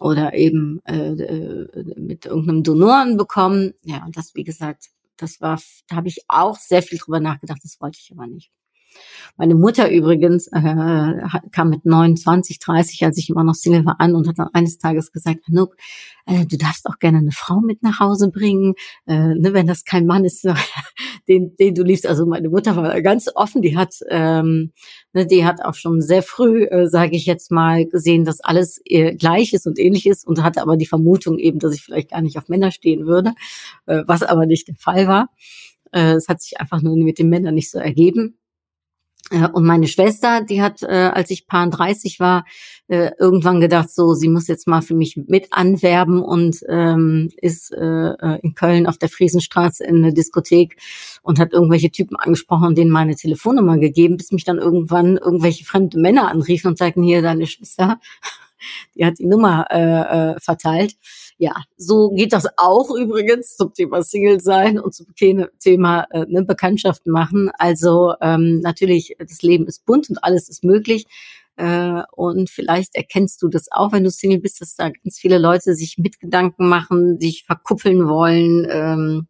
[0.00, 3.74] oder eben äh, äh mit irgendeinem Donoren bekommen.
[3.82, 4.86] Ja, und das, wie gesagt,
[5.18, 8.50] das war, da habe ich auch sehr viel drüber nachgedacht, das wollte ich aber nicht.
[9.36, 11.14] Meine Mutter übrigens äh,
[11.52, 14.78] kam mit 29, 30, als ich immer noch Single war, an und hat dann eines
[14.78, 15.76] Tages gesagt, Anouk,
[16.26, 18.74] äh, du darfst auch gerne eine Frau mit nach Hause bringen,
[19.06, 20.44] äh, ne, wenn das kein Mann ist,
[21.28, 22.04] den, den du liebst.
[22.04, 24.72] Also meine Mutter war ganz offen, die hat, ähm,
[25.12, 28.80] ne, die hat auch schon sehr früh, äh, sage ich jetzt mal, gesehen, dass alles
[28.86, 32.10] äh, gleich ist und ähnlich ist und hatte aber die Vermutung eben, dass ich vielleicht
[32.10, 33.34] gar nicht auf Männer stehen würde,
[33.86, 35.28] äh, was aber nicht der Fall war.
[35.92, 38.38] Äh, es hat sich einfach nur mit den Männern nicht so ergeben.
[39.30, 42.44] Äh, und meine Schwester, die hat, äh, als ich paar 30 war,
[42.88, 47.72] äh, irgendwann gedacht, so, sie muss jetzt mal für mich mit anwerben und ähm, ist
[47.72, 50.76] äh, in Köln auf der Friesenstraße in eine Diskothek
[51.22, 55.64] und hat irgendwelche Typen angesprochen und denen meine Telefonnummer gegeben, bis mich dann irgendwann irgendwelche
[55.64, 58.00] fremde Männer anriefen und sagten, hier, deine Schwester,
[58.94, 60.96] die hat die Nummer äh, verteilt.
[61.40, 66.42] Ja, so geht das auch übrigens zum Thema Single sein und zum Thema äh, ne,
[66.42, 67.48] Bekanntschaften machen.
[67.58, 71.06] Also ähm, natürlich, das Leben ist bunt und alles ist möglich.
[71.54, 75.38] Äh, und vielleicht erkennst du das auch, wenn du Single bist, dass da ganz viele
[75.38, 78.66] Leute sich mit Gedanken machen, sich verkuppeln wollen.
[78.68, 79.28] Ähm,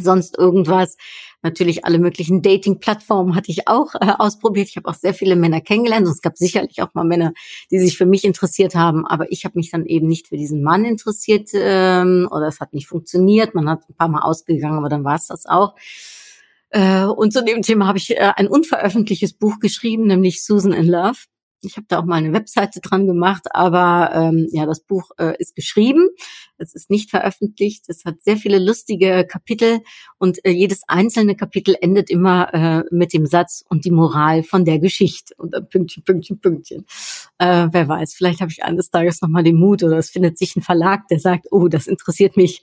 [0.00, 0.96] sonst irgendwas.
[1.42, 4.68] Natürlich alle möglichen Dating-Plattformen hatte ich auch äh, ausprobiert.
[4.68, 7.32] Ich habe auch sehr viele Männer kennengelernt und es gab sicherlich auch mal Männer,
[7.70, 10.62] die sich für mich interessiert haben, aber ich habe mich dann eben nicht für diesen
[10.62, 13.54] Mann interessiert ähm, oder es hat nicht funktioniert.
[13.54, 15.74] Man hat ein paar Mal ausgegangen, aber dann war es das auch.
[16.70, 20.86] Äh, und zu dem Thema habe ich äh, ein unveröffentlichtes Buch geschrieben, nämlich Susan in
[20.86, 21.18] Love.
[21.62, 25.34] Ich habe da auch mal eine Webseite dran gemacht, aber ähm, ja, das Buch äh,
[25.38, 26.08] ist geschrieben.
[26.56, 27.84] Es ist nicht veröffentlicht.
[27.88, 29.80] Es hat sehr viele lustige Kapitel
[30.18, 34.64] und äh, jedes einzelne Kapitel endet immer äh, mit dem Satz und die Moral von
[34.64, 36.86] der Geschichte und dann Pünktchen, Pünktchen, Pünktchen.
[37.38, 40.54] Äh, wer weiß, vielleicht habe ich eines Tages nochmal den Mut oder es findet sich
[40.54, 42.62] ein Verlag, der sagt, oh, das interessiert mich.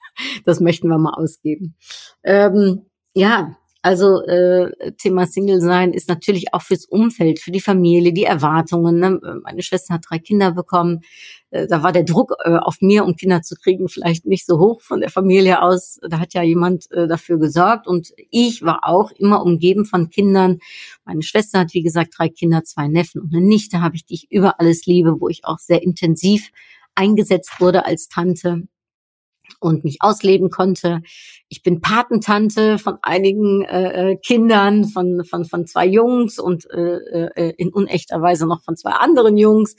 [0.44, 1.74] das möchten wir mal ausgeben.
[2.22, 2.82] Ähm,
[3.14, 8.24] ja, also äh, Thema Single sein ist natürlich auch fürs Umfeld, für die Familie, die
[8.24, 8.98] Erwartungen.
[8.98, 9.20] Ne?
[9.44, 11.02] Meine Schwester hat drei Kinder bekommen.
[11.50, 14.58] Äh, da war der Druck äh, auf mir, um Kinder zu kriegen, vielleicht nicht so
[14.58, 16.00] hoch von der Familie aus.
[16.02, 17.86] Da hat ja jemand äh, dafür gesorgt.
[17.86, 20.58] Und ich war auch immer umgeben von Kindern.
[21.04, 24.14] Meine Schwester hat, wie gesagt, drei Kinder, zwei Neffen und eine Nichte habe ich, die
[24.14, 26.50] ich über alles liebe, wo ich auch sehr intensiv
[26.96, 28.66] eingesetzt wurde als Tante
[29.60, 31.02] und mich ausleben konnte.
[31.48, 36.96] Ich bin Patentante von einigen äh, äh, Kindern, von, von, von zwei Jungs und äh,
[37.26, 39.76] äh, in unechter Weise noch von zwei anderen Jungs.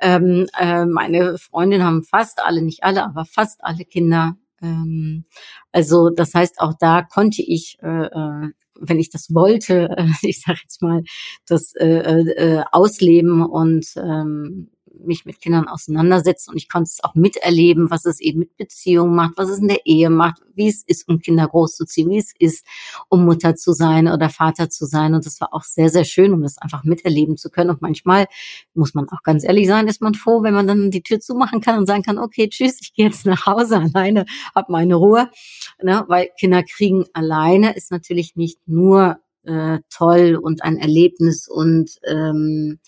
[0.00, 4.36] Ähm, äh, meine Freundinnen haben fast alle, nicht alle, aber fast alle Kinder.
[4.62, 5.24] Ähm,
[5.72, 8.50] also das heißt, auch da konnte ich, äh, äh
[8.82, 11.02] wenn ich das wollte, äh, ich sage jetzt mal,
[11.46, 17.14] das äh, äh, ausleben und ähm, mich mit Kindern auseinandersetzen und ich konnte es auch
[17.14, 20.82] miterleben, was es eben mit Beziehungen macht, was es in der Ehe macht, wie es
[20.84, 22.66] ist, um Kinder großzuziehen, wie es ist,
[23.08, 25.14] um Mutter zu sein oder Vater zu sein.
[25.14, 27.70] Und das war auch sehr, sehr schön, um das einfach miterleben zu können.
[27.70, 28.26] Und manchmal
[28.74, 31.60] muss man auch ganz ehrlich sein, ist man froh, wenn man dann die Tür zumachen
[31.60, 35.30] kann und sagen kann, okay, tschüss, ich gehe jetzt nach Hause alleine, hab meine Ruhe.
[35.82, 36.04] Ne?
[36.08, 42.78] Weil Kinder kriegen alleine ist natürlich nicht nur äh, toll und ein Erlebnis und ähm,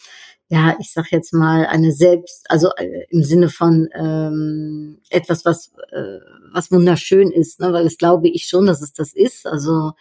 [0.53, 5.73] ja, ich sag jetzt mal, eine selbst, also äh, im Sinne von ähm, etwas, was,
[5.93, 6.19] äh,
[6.53, 7.73] was wunderschön ist, ne?
[7.73, 9.47] weil das glaube ich schon, dass es das ist.
[9.47, 9.93] Also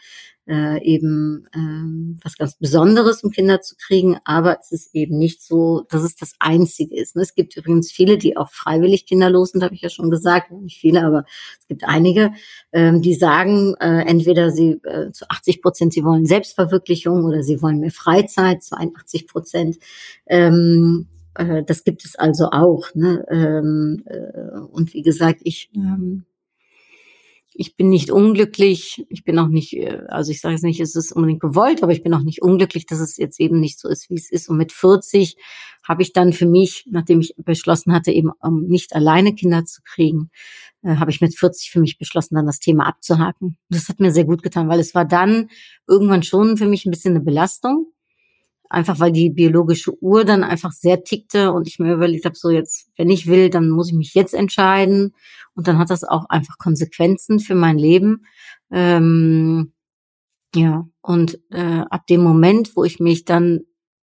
[0.51, 5.41] äh, eben ähm, was ganz Besonderes, um Kinder zu kriegen, aber es ist eben nicht
[5.41, 7.15] so, dass es das Einzige ist.
[7.15, 7.21] Ne?
[7.21, 10.77] Es gibt übrigens viele, die auch freiwillig kinderlos sind, habe ich ja schon gesagt, nicht
[10.77, 11.23] viele, aber
[11.57, 12.33] es gibt einige,
[12.73, 17.61] ähm, die sagen, äh, entweder sie äh, zu 80 Prozent, sie wollen Selbstverwirklichung oder sie
[17.61, 19.77] wollen mehr Freizeit, 82 Prozent.
[20.25, 22.93] Ähm, äh, das gibt es also auch.
[22.93, 23.25] Ne?
[23.29, 26.25] Ähm, äh, und wie gesagt, ich ähm,
[27.53, 30.95] ich bin nicht unglücklich, ich bin auch nicht, äh, also ich sage jetzt nicht, es
[30.95, 33.89] ist unbedingt gewollt, aber ich bin auch nicht unglücklich, dass es jetzt eben nicht so
[33.89, 34.49] ist, wie es ist.
[34.49, 35.35] Und mit 40
[35.83, 39.81] habe ich dann für mich, nachdem ich beschlossen hatte, eben um nicht alleine Kinder zu
[39.83, 40.29] kriegen,
[40.83, 43.57] äh, habe ich mit 40 für mich beschlossen, dann das Thema abzuhaken.
[43.69, 45.49] Das hat mir sehr gut getan, weil es war dann
[45.87, 47.90] irgendwann schon für mich ein bisschen eine Belastung
[48.71, 52.49] einfach weil die biologische Uhr dann einfach sehr tickte und ich mir überlegt habe, so
[52.49, 55.13] jetzt, wenn ich will, dann muss ich mich jetzt entscheiden
[55.53, 58.25] und dann hat das auch einfach Konsequenzen für mein Leben.
[58.71, 59.73] Ähm,
[60.55, 63.61] ja, und äh, ab dem Moment, wo ich mich dann,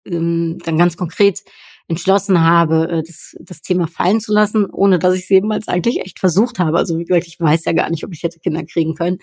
[0.07, 1.41] ähm, dann ganz konkret
[1.89, 6.01] entschlossen habe, äh, das, das Thema fallen zu lassen, ohne dass ich es jemals eigentlich
[6.01, 6.79] echt versucht habe.
[6.79, 9.19] Also wie gesagt, ich weiß ja gar nicht, ob ich hätte Kinder kriegen können,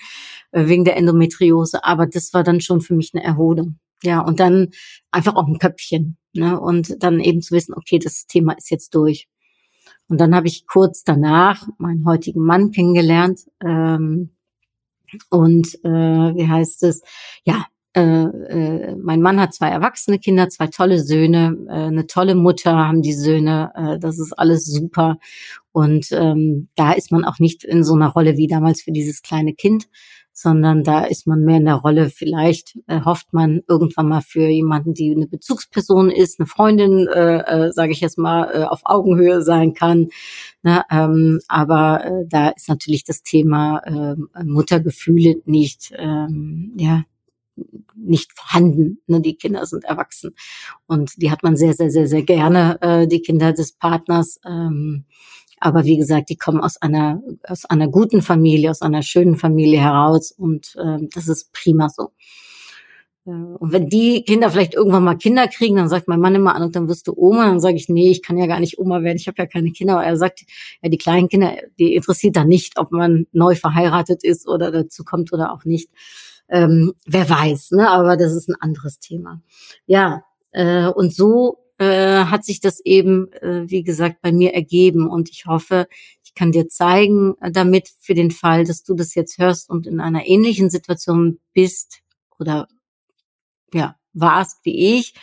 [0.51, 3.79] äh, wegen der Endometriose, aber das war dann schon für mich eine Erholung.
[4.03, 4.69] Ja, und dann
[5.11, 6.17] einfach auch ein Köpfchen.
[6.33, 6.59] Ne?
[6.59, 9.27] Und dann eben zu wissen, okay, das Thema ist jetzt durch.
[10.07, 13.41] Und dann habe ich kurz danach meinen heutigen Mann kennengelernt.
[13.63, 14.31] Ähm,
[15.29, 17.01] und äh, wie heißt es?
[17.45, 22.35] Ja, äh, äh, mein Mann hat zwei erwachsene Kinder, zwei tolle Söhne, äh, eine tolle
[22.35, 23.71] Mutter haben die Söhne.
[23.75, 25.17] Äh, das ist alles super.
[25.73, 29.21] Und ähm, da ist man auch nicht in so einer Rolle wie damals für dieses
[29.21, 29.89] kleine Kind,
[30.31, 34.93] sondern da ist man mehr in der Rolle, vielleicht hofft man irgendwann mal für jemanden,
[34.93, 39.41] die eine Bezugsperson ist, eine Freundin, äh, äh, sage ich jetzt mal, äh, auf Augenhöhe
[39.41, 40.07] sein kann.
[40.63, 40.83] Ne?
[40.89, 47.03] Ähm, aber äh, da ist natürlich das Thema äh, Muttergefühle nicht, ähm, ja,
[47.95, 48.99] nicht vorhanden.
[49.07, 49.21] Ne?
[49.21, 50.35] Die Kinder sind erwachsen
[50.87, 54.39] und die hat man sehr, sehr, sehr, sehr gerne, äh, die Kinder des Partners.
[54.45, 55.05] Ähm,
[55.59, 59.79] aber wie gesagt, die kommen aus einer aus einer guten Familie, aus einer schönen Familie
[59.79, 62.11] heraus und ähm, das ist prima so.
[63.25, 66.55] Äh, und wenn die Kinder vielleicht irgendwann mal Kinder kriegen, dann sagt mein Mann immer
[66.55, 67.47] an, und dann wirst du Oma.
[67.47, 69.71] Dann sage ich, nee, ich kann ja gar nicht Oma werden, ich habe ja keine
[69.71, 69.93] Kinder.
[69.93, 70.41] Aber er sagt,
[70.81, 75.03] ja, die kleinen Kinder, die interessiert dann nicht, ob man neu verheiratet ist oder dazu
[75.03, 75.89] kommt oder auch nicht.
[76.51, 77.89] Ähm, wer weiß, ne?
[77.89, 79.41] Aber das ist ein anderes Thema.
[79.85, 85.09] Ja, äh, und so äh, hat sich das eben, äh, wie gesagt, bei mir ergeben.
[85.09, 85.87] Und ich hoffe,
[86.23, 89.87] ich kann dir zeigen äh, damit für den Fall, dass du das jetzt hörst und
[89.87, 92.01] in einer ähnlichen Situation bist
[92.37, 92.67] oder
[93.73, 95.13] ja, warst wie ich,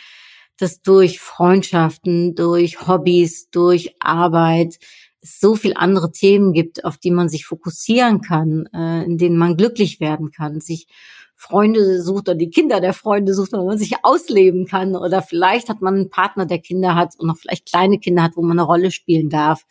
[0.57, 4.79] dass durch Freundschaften, durch Hobbys, durch Arbeit
[5.21, 9.37] es so viel andere Themen gibt, auf die man sich fokussieren kann, äh, in denen
[9.37, 10.87] man glücklich werden kann, sich
[11.35, 14.97] Freunde sucht oder die Kinder der Freunde sucht, wo man sich ausleben kann.
[14.97, 18.35] Oder vielleicht hat man einen Partner, der Kinder hat und noch vielleicht kleine Kinder hat,
[18.35, 19.65] wo man eine Rolle spielen darf,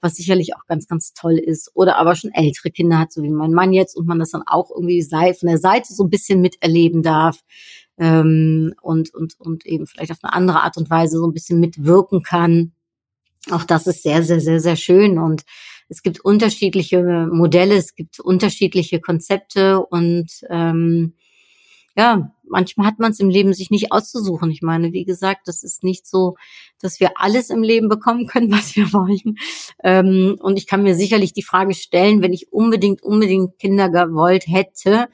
[0.00, 1.70] was sicherlich auch ganz, ganz toll ist.
[1.74, 4.42] Oder aber schon ältere Kinder hat, so wie mein Mann jetzt, und man das dann
[4.44, 7.44] auch irgendwie von der Seite so ein bisschen miterleben darf
[7.96, 11.60] ähm, und, und, und eben vielleicht auf eine andere Art und Weise so ein bisschen
[11.60, 12.72] mitwirken kann.
[13.50, 15.18] Auch das ist sehr, sehr, sehr, sehr schön.
[15.18, 15.42] Und
[15.88, 21.14] es gibt unterschiedliche Modelle, es gibt unterschiedliche Konzepte und ähm,
[21.96, 24.50] ja, manchmal hat man es im Leben sich nicht auszusuchen.
[24.50, 26.36] Ich meine, wie gesagt, das ist nicht so,
[26.80, 29.36] dass wir alles im Leben bekommen können, was wir wollen.
[29.82, 34.46] Ähm, und ich kann mir sicherlich die Frage stellen, wenn ich unbedingt, unbedingt Kinder gewollt
[34.46, 35.08] hätte,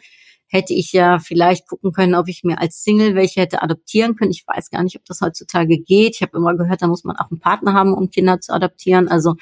[0.50, 4.32] hätte ich ja vielleicht gucken können, ob ich mir als Single welche hätte adoptieren können.
[4.32, 6.16] Ich weiß gar nicht, ob das heutzutage geht.
[6.16, 9.08] Ich habe immer gehört, da muss man auch einen Partner haben, um Kinder zu adoptieren.
[9.08, 9.36] Also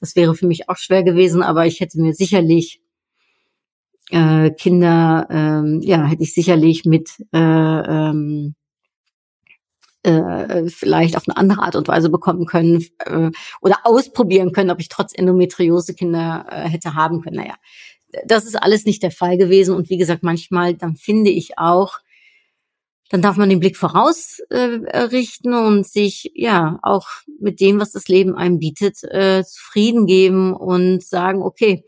[0.00, 2.80] das wäre für mich auch schwer gewesen, aber ich hätte mir sicherlich
[4.10, 8.56] äh, Kinder, ähm, ja, hätte ich sicherlich mit äh, ähm,
[10.02, 14.80] äh, vielleicht auf eine andere Art und Weise bekommen können äh, oder ausprobieren können, ob
[14.80, 17.36] ich trotz Endometriose Kinder äh, hätte haben können.
[17.36, 17.54] Naja,
[18.24, 19.74] das ist alles nicht der Fall gewesen.
[19.74, 21.98] Und wie gesagt, manchmal, dann finde ich auch,
[23.10, 27.06] dann darf man den Blick vorausrichten äh, und sich ja auch
[27.40, 31.84] mit dem, was das Leben einem bietet, äh, zufrieden geben und sagen, okay,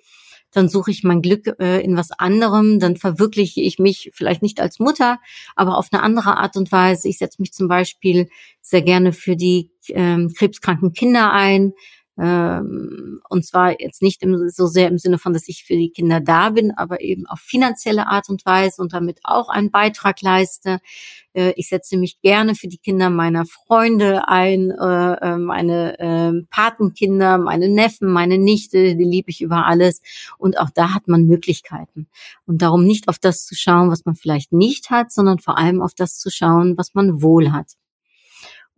[0.53, 4.61] dann suche ich mein Glück äh, in was anderem, dann verwirkliche ich mich vielleicht nicht
[4.61, 5.21] als Mutter,
[5.55, 7.09] aber auf eine andere Art und Weise.
[7.09, 8.29] Ich setze mich zum Beispiel
[8.61, 11.73] sehr gerne für die ähm, krebskranken Kinder ein,
[12.21, 15.91] ähm, und zwar jetzt nicht im, so sehr im Sinne von, dass ich für die
[15.91, 20.21] Kinder da bin, aber eben auf finanzielle Art und Weise und damit auch einen Beitrag
[20.21, 20.81] leiste.
[21.33, 26.47] Äh, ich setze mich gerne für die Kinder meiner Freunde ein, äh, äh meine äh,
[26.51, 30.03] Patenkinder, meine Neffen, meine Nichte, die liebe ich über alles.
[30.37, 32.07] Und auch da hat man Möglichkeiten.
[32.45, 35.81] Und darum nicht auf das zu schauen, was man vielleicht nicht hat, sondern vor allem
[35.81, 37.80] auf das zu schauen, was man wohl hat.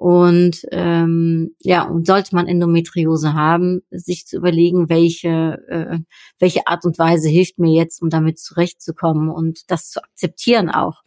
[0.02, 5.98] Und ähm, ja, und sollte man Endometriose haben, sich zu überlegen, welche, äh,
[6.40, 11.02] welche Art und Weise hilft mir jetzt, um damit zurechtzukommen und das zu akzeptieren auch.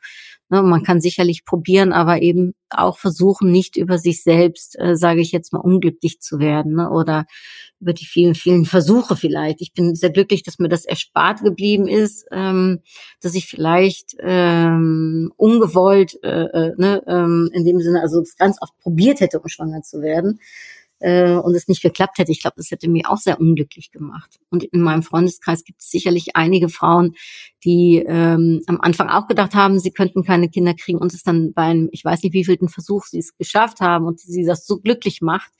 [0.50, 5.22] Ne, man kann sicherlich probieren, aber eben auch versuchen, nicht über sich selbst, äh, sage
[5.22, 7.26] ich jetzt mal, unglücklich zu werden ne, oder
[7.80, 9.60] über die vielen, vielen Versuche vielleicht.
[9.62, 12.82] Ich bin sehr glücklich, dass mir das erspart geblieben ist, ähm,
[13.22, 18.78] dass ich vielleicht ähm, ungewollt, äh, äh, ne, ähm, in dem Sinne, also ganz oft
[18.78, 20.40] probiert hätte, um schwanger zu werden
[21.06, 22.32] äh, und es nicht geklappt hätte.
[22.32, 24.39] Ich glaube, das hätte mir auch sehr unglücklich gemacht.
[24.50, 27.13] Und in meinem Freundeskreis gibt es sicherlich einige Frauen,
[27.63, 31.54] die ähm, am Anfang auch gedacht haben, sie könnten keine Kinder kriegen und es dann
[31.54, 34.80] bei einem, ich weiß nicht, wievielten Versuch sie es geschafft haben und sie das so
[34.80, 35.52] glücklich macht.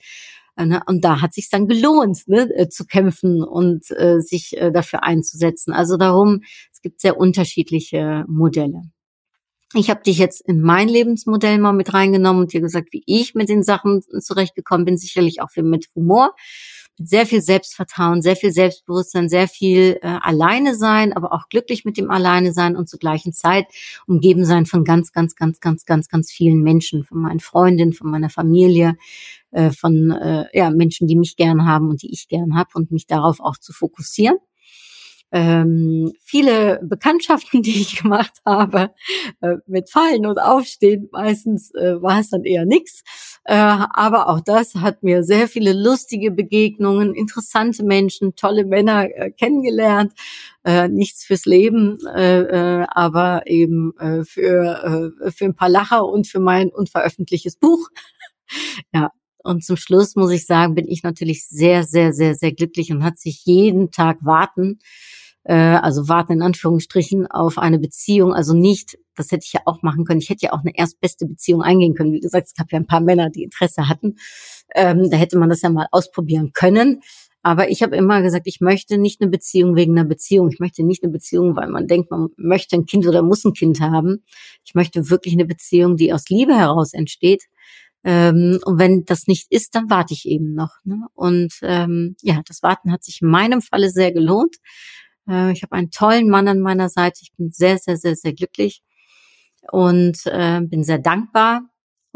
[0.56, 0.82] Äh, ne?
[0.86, 5.04] Und da hat sich dann gelohnt, ne, äh, zu kämpfen und äh, sich äh, dafür
[5.04, 5.72] einzusetzen.
[5.72, 8.82] Also darum, es gibt sehr unterschiedliche Modelle.
[9.74, 13.34] Ich habe dich jetzt in mein Lebensmodell mal mit reingenommen und dir gesagt, wie ich
[13.34, 16.36] mit den Sachen zurechtgekommen bin, sicherlich auch mit Humor,
[16.98, 21.84] mit sehr viel Selbstvertrauen, sehr viel Selbstbewusstsein, sehr viel äh, Alleine sein, aber auch glücklich
[21.84, 23.66] mit dem Alleine sein und zur gleichen Zeit
[24.06, 28.08] umgeben sein von ganz, ganz, ganz, ganz, ganz, ganz vielen Menschen, von meinen Freundinnen, von
[28.08, 28.96] meiner Familie,
[29.50, 32.92] äh, von äh, ja, Menschen, die mich gern haben und die ich gern habe und
[32.92, 34.36] mich darauf auch zu fokussieren
[35.32, 38.90] ähm, viele Bekanntschaften, die ich gemacht habe,
[39.40, 43.02] äh, mit Fallen und Aufstehen, meistens äh, war es dann eher nix.
[43.44, 49.30] Äh, aber auch das hat mir sehr viele lustige Begegnungen, interessante Menschen, tolle Männer äh,
[49.30, 50.12] kennengelernt.
[50.64, 56.04] Äh, nichts fürs Leben, äh, äh, aber eben äh, für, äh, für ein paar Lacher
[56.04, 57.88] und für mein unveröffentlichtes Buch.
[58.92, 59.12] ja,
[59.44, 63.04] und zum Schluss muss ich sagen, bin ich natürlich sehr, sehr, sehr, sehr glücklich und
[63.04, 64.80] hat sich jeden Tag warten,
[65.52, 70.04] also warten in Anführungsstrichen auf eine Beziehung, also nicht das hätte ich ja auch machen
[70.04, 70.20] können.
[70.20, 72.12] Ich hätte ja auch eine erstbeste Beziehung eingehen können.
[72.12, 74.16] Wie gesagt, es gab ja ein paar Männer, die Interesse hatten.
[74.74, 77.00] Ähm, da hätte man das ja mal ausprobieren können.
[77.42, 80.48] Aber ich habe immer gesagt, ich möchte nicht eine Beziehung wegen einer Beziehung.
[80.50, 83.52] Ich möchte nicht eine Beziehung, weil man denkt, man möchte ein Kind oder muss ein
[83.52, 84.24] Kind haben.
[84.64, 87.44] Ich möchte wirklich eine Beziehung, die aus Liebe heraus entsteht.
[88.04, 90.72] Ähm, und wenn das nicht ist, dann warte ich eben noch.
[90.84, 91.06] Ne?
[91.14, 94.56] Und ähm, ja, das Warten hat sich in meinem Falle sehr gelohnt.
[95.28, 97.20] Äh, ich habe einen tollen Mann an meiner Seite.
[97.22, 98.82] Ich bin sehr, sehr, sehr, sehr glücklich
[99.70, 101.62] und äh, bin sehr dankbar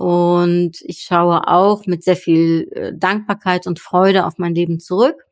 [0.01, 5.27] und ich schaue auch mit sehr viel äh, Dankbarkeit und Freude auf mein Leben zurück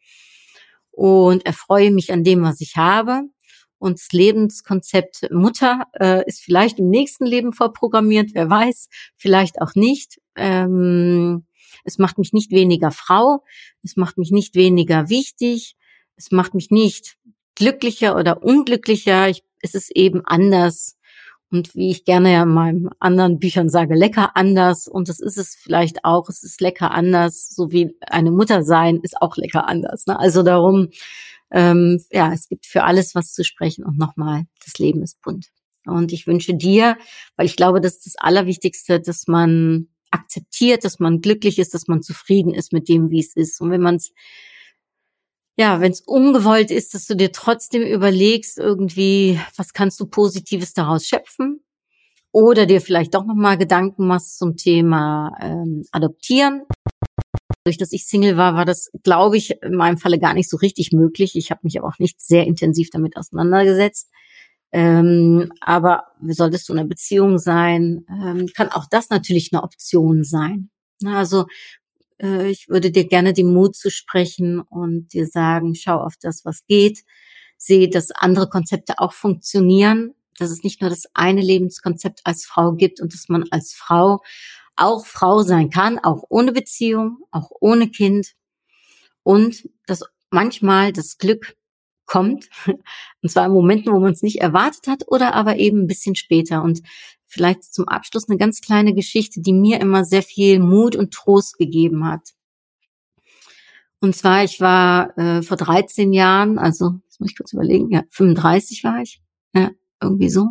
[0.90, 3.22] und erfreue mich an dem, was ich habe.
[3.78, 9.74] Und das Lebenskonzept Mutter äh, ist vielleicht im nächsten Leben vorprogrammiert, wer weiß, vielleicht auch
[9.74, 10.20] nicht.
[10.36, 11.46] Ähm,
[11.84, 13.42] es macht mich nicht weniger Frau,
[13.82, 15.76] es macht mich nicht weniger wichtig,
[16.16, 17.16] es macht mich nicht
[17.58, 19.28] glücklicher oder unglücklicher.
[19.28, 20.96] Ich, es ist eben anders
[21.50, 24.86] und wie ich gerne ja in meinen anderen Büchern sage, lecker anders.
[24.86, 26.28] Und das ist es vielleicht auch.
[26.28, 30.06] Es ist lecker anders, so wie eine Mutter sein ist auch lecker anders.
[30.06, 30.18] Ne?
[30.18, 30.88] Also darum,
[31.50, 33.84] ähm, ja, es gibt für alles was zu sprechen.
[33.84, 35.48] Und nochmal, das Leben ist bunt.
[35.86, 36.98] Und ich wünsche dir,
[37.36, 41.88] weil ich glaube, das ist das Allerwichtigste, dass man akzeptiert, dass man glücklich ist, dass
[41.88, 43.60] man zufrieden ist mit dem, wie es ist.
[43.62, 44.12] Und wenn man es
[45.58, 50.72] ja, wenn es ungewollt ist, dass du dir trotzdem überlegst, irgendwie, was kannst du Positives
[50.72, 51.64] daraus schöpfen?
[52.30, 56.62] Oder dir vielleicht doch nochmal Gedanken machst zum Thema ähm, Adoptieren.
[57.64, 60.58] Durch dass ich Single war, war das, glaube ich, in meinem Falle gar nicht so
[60.58, 61.34] richtig möglich.
[61.34, 64.10] Ich habe mich aber auch nicht sehr intensiv damit auseinandergesetzt.
[64.70, 70.22] Ähm, aber solltest du in einer Beziehung sein, ähm, kann auch das natürlich eine Option
[70.22, 70.70] sein.
[71.04, 71.46] Also
[72.22, 76.44] äh, ich würde dir gerne den Mut zu sprechen und dir sagen, schau auf das,
[76.44, 77.04] was geht.
[77.56, 82.72] Sehe, dass andere Konzepte auch funktionieren, dass es nicht nur das eine Lebenskonzept als Frau
[82.72, 84.20] gibt und dass man als Frau
[84.76, 88.34] auch Frau sein kann, auch ohne Beziehung, auch ohne Kind
[89.24, 91.56] und dass manchmal das Glück
[92.06, 92.48] kommt,
[93.22, 96.14] und zwar in Momenten, wo man es nicht erwartet hat oder aber eben ein bisschen
[96.14, 96.62] später.
[96.62, 96.80] Und
[97.28, 101.58] vielleicht zum Abschluss eine ganz kleine Geschichte, die mir immer sehr viel Mut und Trost
[101.58, 102.34] gegeben hat.
[104.00, 108.04] Und zwar, ich war äh, vor 13 Jahren, also, das muss ich kurz überlegen, ja,
[108.10, 109.20] 35 war ich.
[109.54, 109.70] Ja,
[110.00, 110.50] irgendwie so.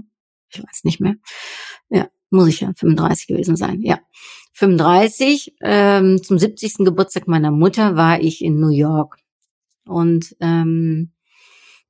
[0.49, 1.15] Ich weiß nicht mehr.
[1.89, 3.81] Ja, muss ich ja 35 gewesen sein.
[3.81, 3.99] Ja,
[4.53, 5.55] 35.
[5.61, 6.79] Ähm, zum 70.
[6.79, 9.17] Geburtstag meiner Mutter war ich in New York.
[9.85, 11.13] Und ähm,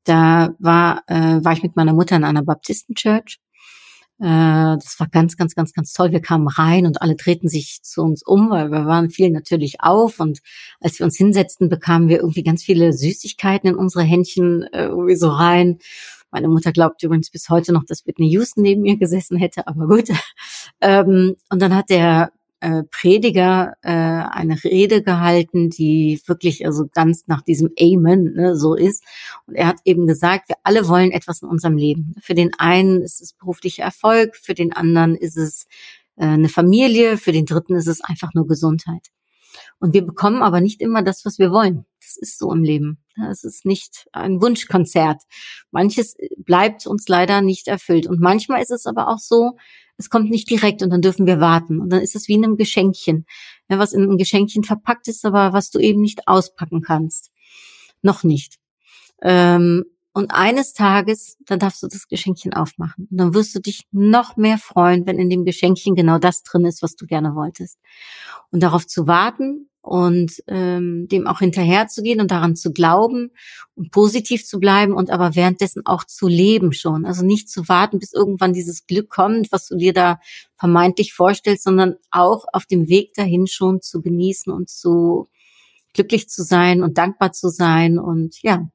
[0.03, 3.39] da war, äh, war ich mit meiner Mutter in einer Baptisten-Church.
[4.19, 6.11] Äh, das war ganz, ganz, ganz, ganz toll.
[6.11, 9.81] Wir kamen rein und alle drehten sich zu uns um, weil wir waren viel natürlich
[9.81, 10.19] auf.
[10.19, 10.39] Und
[10.79, 15.15] als wir uns hinsetzten, bekamen wir irgendwie ganz viele Süßigkeiten in unsere Händchen äh, irgendwie
[15.15, 15.79] so rein.
[16.31, 19.87] Meine Mutter glaubt übrigens bis heute noch, dass Whitney Houston neben mir gesessen hätte, aber
[19.87, 20.09] gut.
[20.79, 27.27] Ähm, und dann hat der äh, Prediger äh, eine Rede gehalten, die wirklich also ganz
[27.27, 29.03] nach diesem Amen ne, so ist.
[29.45, 32.15] Und er hat eben gesagt, wir alle wollen etwas in unserem Leben.
[32.21, 35.67] Für den einen ist es beruflicher Erfolg, für den anderen ist es
[36.15, 39.07] äh, eine Familie, für den dritten ist es einfach nur Gesundheit.
[39.79, 41.85] Und wir bekommen aber nicht immer das, was wir wollen.
[42.01, 43.03] Das ist so im Leben.
[43.29, 45.21] Es ist nicht ein Wunschkonzert.
[45.71, 48.07] Manches bleibt uns leider nicht erfüllt.
[48.07, 49.57] Und manchmal ist es aber auch so,
[49.97, 51.79] es kommt nicht direkt und dann dürfen wir warten.
[51.79, 53.25] Und dann ist es wie in einem Geschenkchen,
[53.69, 57.31] ja, was in einem Geschenkchen verpackt ist, aber was du eben nicht auspacken kannst.
[58.01, 58.57] Noch nicht.
[59.21, 63.07] Ähm, und eines Tages, dann darfst du das Geschenkchen aufmachen.
[63.11, 66.65] Und dann wirst du dich noch mehr freuen, wenn in dem Geschenkchen genau das drin
[66.65, 67.77] ist, was du gerne wolltest.
[68.51, 73.31] Und darauf zu warten und ähm, dem auch hinterherzugehen und daran zu glauben
[73.75, 77.05] und positiv zu bleiben und aber währenddessen auch zu leben schon.
[77.05, 80.19] Also nicht zu warten, bis irgendwann dieses Glück kommt, was du dir da
[80.55, 85.29] vermeintlich vorstellst, sondern auch auf dem Weg dahin schon zu genießen und zu
[85.93, 88.67] glücklich zu sein und dankbar zu sein und ja,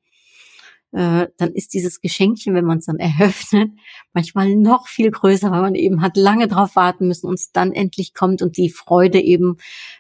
[0.93, 3.72] äh, dann ist dieses Geschenkchen, wenn man es dann eröffnet,
[4.12, 7.72] manchmal noch viel größer, weil man eben hat lange drauf warten müssen und es dann
[7.72, 9.57] endlich kommt und die Freude eben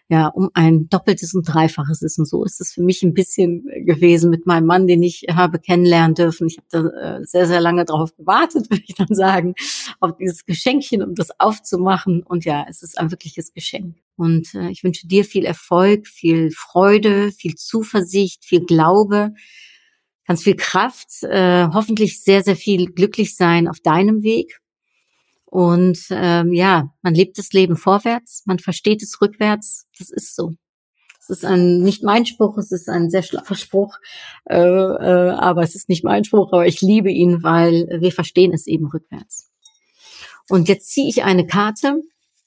[0.08, 2.18] ja um ein doppeltes und dreifaches ist.
[2.18, 5.58] Und so ist es für mich ein bisschen gewesen mit meinem Mann, den ich habe
[5.58, 6.46] kennenlernen dürfen.
[6.46, 9.54] Ich habe da äh, sehr, sehr lange drauf gewartet, würde ich dann sagen,
[10.00, 12.22] auf dieses Geschenkchen, um das aufzumachen.
[12.22, 13.96] Und ja, es ist ein wirkliches Geschenk.
[14.16, 19.32] Und äh, ich wünsche dir viel Erfolg, viel Freude, viel Zuversicht, viel Glaube
[20.26, 24.60] ganz viel Kraft, äh, hoffentlich sehr, sehr viel glücklich sein auf deinem Weg.
[25.44, 29.86] Und ähm, ja, man lebt das Leben vorwärts, man versteht es rückwärts.
[29.98, 30.52] Das ist so.
[31.18, 33.98] Das ist ein nicht mein Spruch, es ist ein sehr schlaffer Spruch,
[34.48, 38.52] äh, äh, aber es ist nicht mein Spruch, aber ich liebe ihn, weil wir verstehen
[38.52, 39.50] es eben rückwärts.
[40.48, 42.00] Und jetzt ziehe ich eine Karte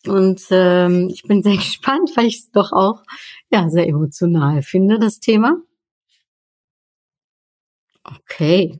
[0.08, 3.04] und ähm, ich bin sehr gespannt, weil ich es doch auch
[3.50, 5.62] ja sehr emotional finde, das Thema.
[8.06, 8.80] Okay.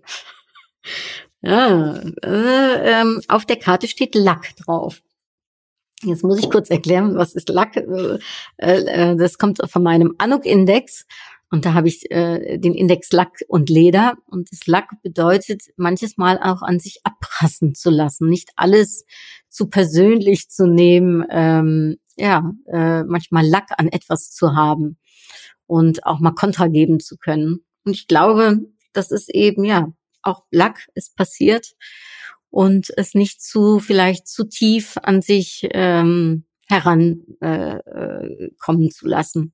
[1.42, 5.02] Ja, äh, ähm, auf der Karte steht Lack drauf.
[6.02, 7.76] Jetzt muss ich kurz erklären, was ist Lack.
[7.78, 8.20] Äh,
[8.58, 11.06] äh, das kommt von meinem Anuk-Index.
[11.52, 14.16] Und da habe ich äh, den Index Lack und Leder.
[14.26, 19.06] Und das Lack bedeutet, manches Mal auch an sich abprassen zu lassen, nicht alles
[19.50, 24.98] zu persönlich zu nehmen, ähm, ja, äh, manchmal Lack an etwas zu haben
[25.68, 27.64] und auch mal Kontra geben zu können.
[27.86, 28.62] Und ich glaube,
[28.96, 29.92] das ist eben, ja,
[30.22, 31.76] auch Lack ist passiert
[32.50, 39.08] und es nicht zu, vielleicht zu tief an sich ähm, herankommen äh, äh, kommen zu
[39.08, 39.54] lassen.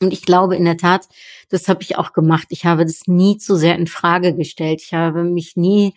[0.00, 1.08] Und ich glaube in der Tat,
[1.48, 2.48] das habe ich auch gemacht.
[2.50, 4.82] Ich habe das nie zu sehr in Frage gestellt.
[4.84, 5.94] Ich habe mich nie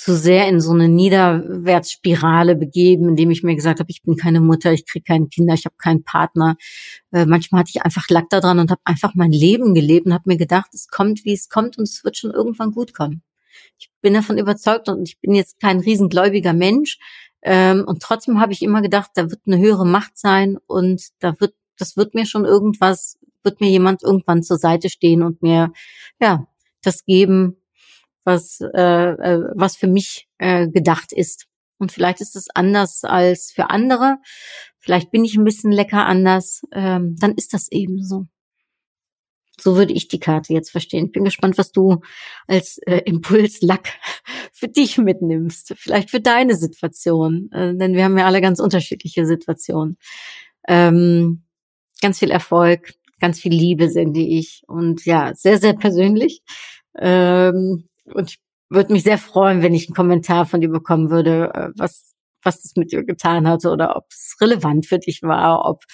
[0.00, 4.40] zu sehr in so eine Niederwärtsspirale begeben, indem ich mir gesagt habe, ich bin keine
[4.40, 6.56] Mutter, ich kriege keine Kinder, ich habe keinen Partner.
[7.12, 10.14] Äh, manchmal hatte ich einfach Lack da dran und habe einfach mein Leben gelebt und
[10.14, 13.22] habe mir gedacht, es kommt, wie es kommt und es wird schon irgendwann gut kommen.
[13.78, 16.98] Ich bin davon überzeugt und ich bin jetzt kein riesengläubiger Mensch.
[17.42, 21.38] Ähm, und trotzdem habe ich immer gedacht, da wird eine höhere Macht sein und da
[21.40, 25.72] wird das wird mir schon irgendwas, wird mir jemand irgendwann zur Seite stehen und mir
[26.20, 26.46] ja
[26.82, 27.59] das geben,
[28.24, 31.46] was äh, äh, was für mich äh, gedacht ist.
[31.78, 34.18] Und vielleicht ist es anders als für andere.
[34.78, 36.62] Vielleicht bin ich ein bisschen lecker anders.
[36.72, 38.26] Ähm, dann ist das eben so.
[39.58, 41.06] So würde ich die Karte jetzt verstehen.
[41.06, 42.00] Ich bin gespannt, was du
[42.46, 43.90] als äh, Impulslack
[44.52, 45.74] für dich mitnimmst.
[45.76, 47.50] Vielleicht für deine Situation.
[47.52, 49.98] Äh, denn wir haben ja alle ganz unterschiedliche Situationen.
[50.66, 51.44] Ähm,
[52.00, 56.42] ganz viel Erfolg, ganz viel Liebe sende ich und ja, sehr, sehr persönlich.
[56.98, 58.38] Ähm, und ich
[58.68, 62.06] würde mich sehr freuen, wenn ich einen Kommentar von dir bekommen würde, äh, was
[62.42, 65.84] was das mit dir getan hatte oder ob es relevant für dich war, ob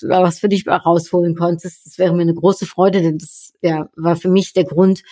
[0.00, 1.84] du da was für dich rausholen konntest.
[1.84, 5.02] Das wäre mir eine große Freude, denn das ja, war für mich der Grund.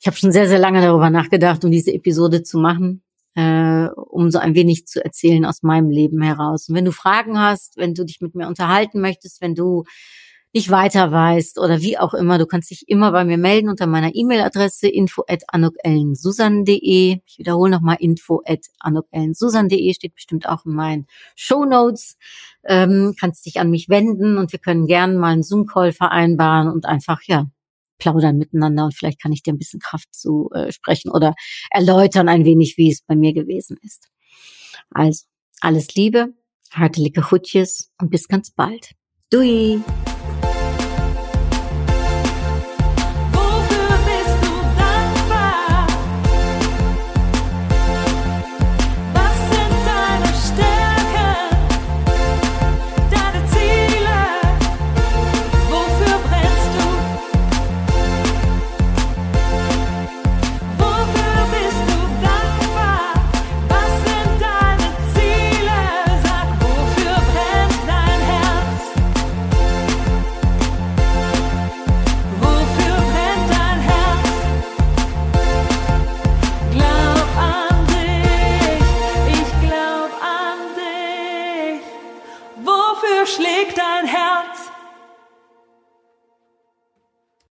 [0.00, 3.04] Ich habe schon sehr, sehr lange darüber nachgedacht, um diese Episode zu machen
[3.36, 6.68] äh, um so ein wenig zu erzählen aus meinem Leben heraus.
[6.68, 9.84] Und wenn du Fragen hast, wenn du dich mit mir unterhalten möchtest, wenn du
[10.56, 13.86] nicht weiter weißt oder wie auch immer, du kannst dich immer bei mir melden unter
[13.86, 17.20] meiner E-Mail-Adresse info at anukellensusan.de.
[17.26, 22.16] Ich wiederhole nochmal info at anukellensusan.de, steht bestimmt auch in meinen Show Notes.
[22.64, 26.86] Ähm, kannst dich an mich wenden und wir können gerne mal einen Zoom-Call vereinbaren und
[26.86, 27.50] einfach, ja,
[27.98, 31.34] plaudern miteinander und vielleicht kann ich dir ein bisschen Kraft zu äh, sprechen oder
[31.70, 34.08] erläutern ein wenig, wie es bei mir gewesen ist.
[34.88, 35.26] Also,
[35.60, 36.32] alles Liebe,
[36.70, 38.92] hartelige Hutjes und bis ganz bald.
[39.30, 39.82] Dui!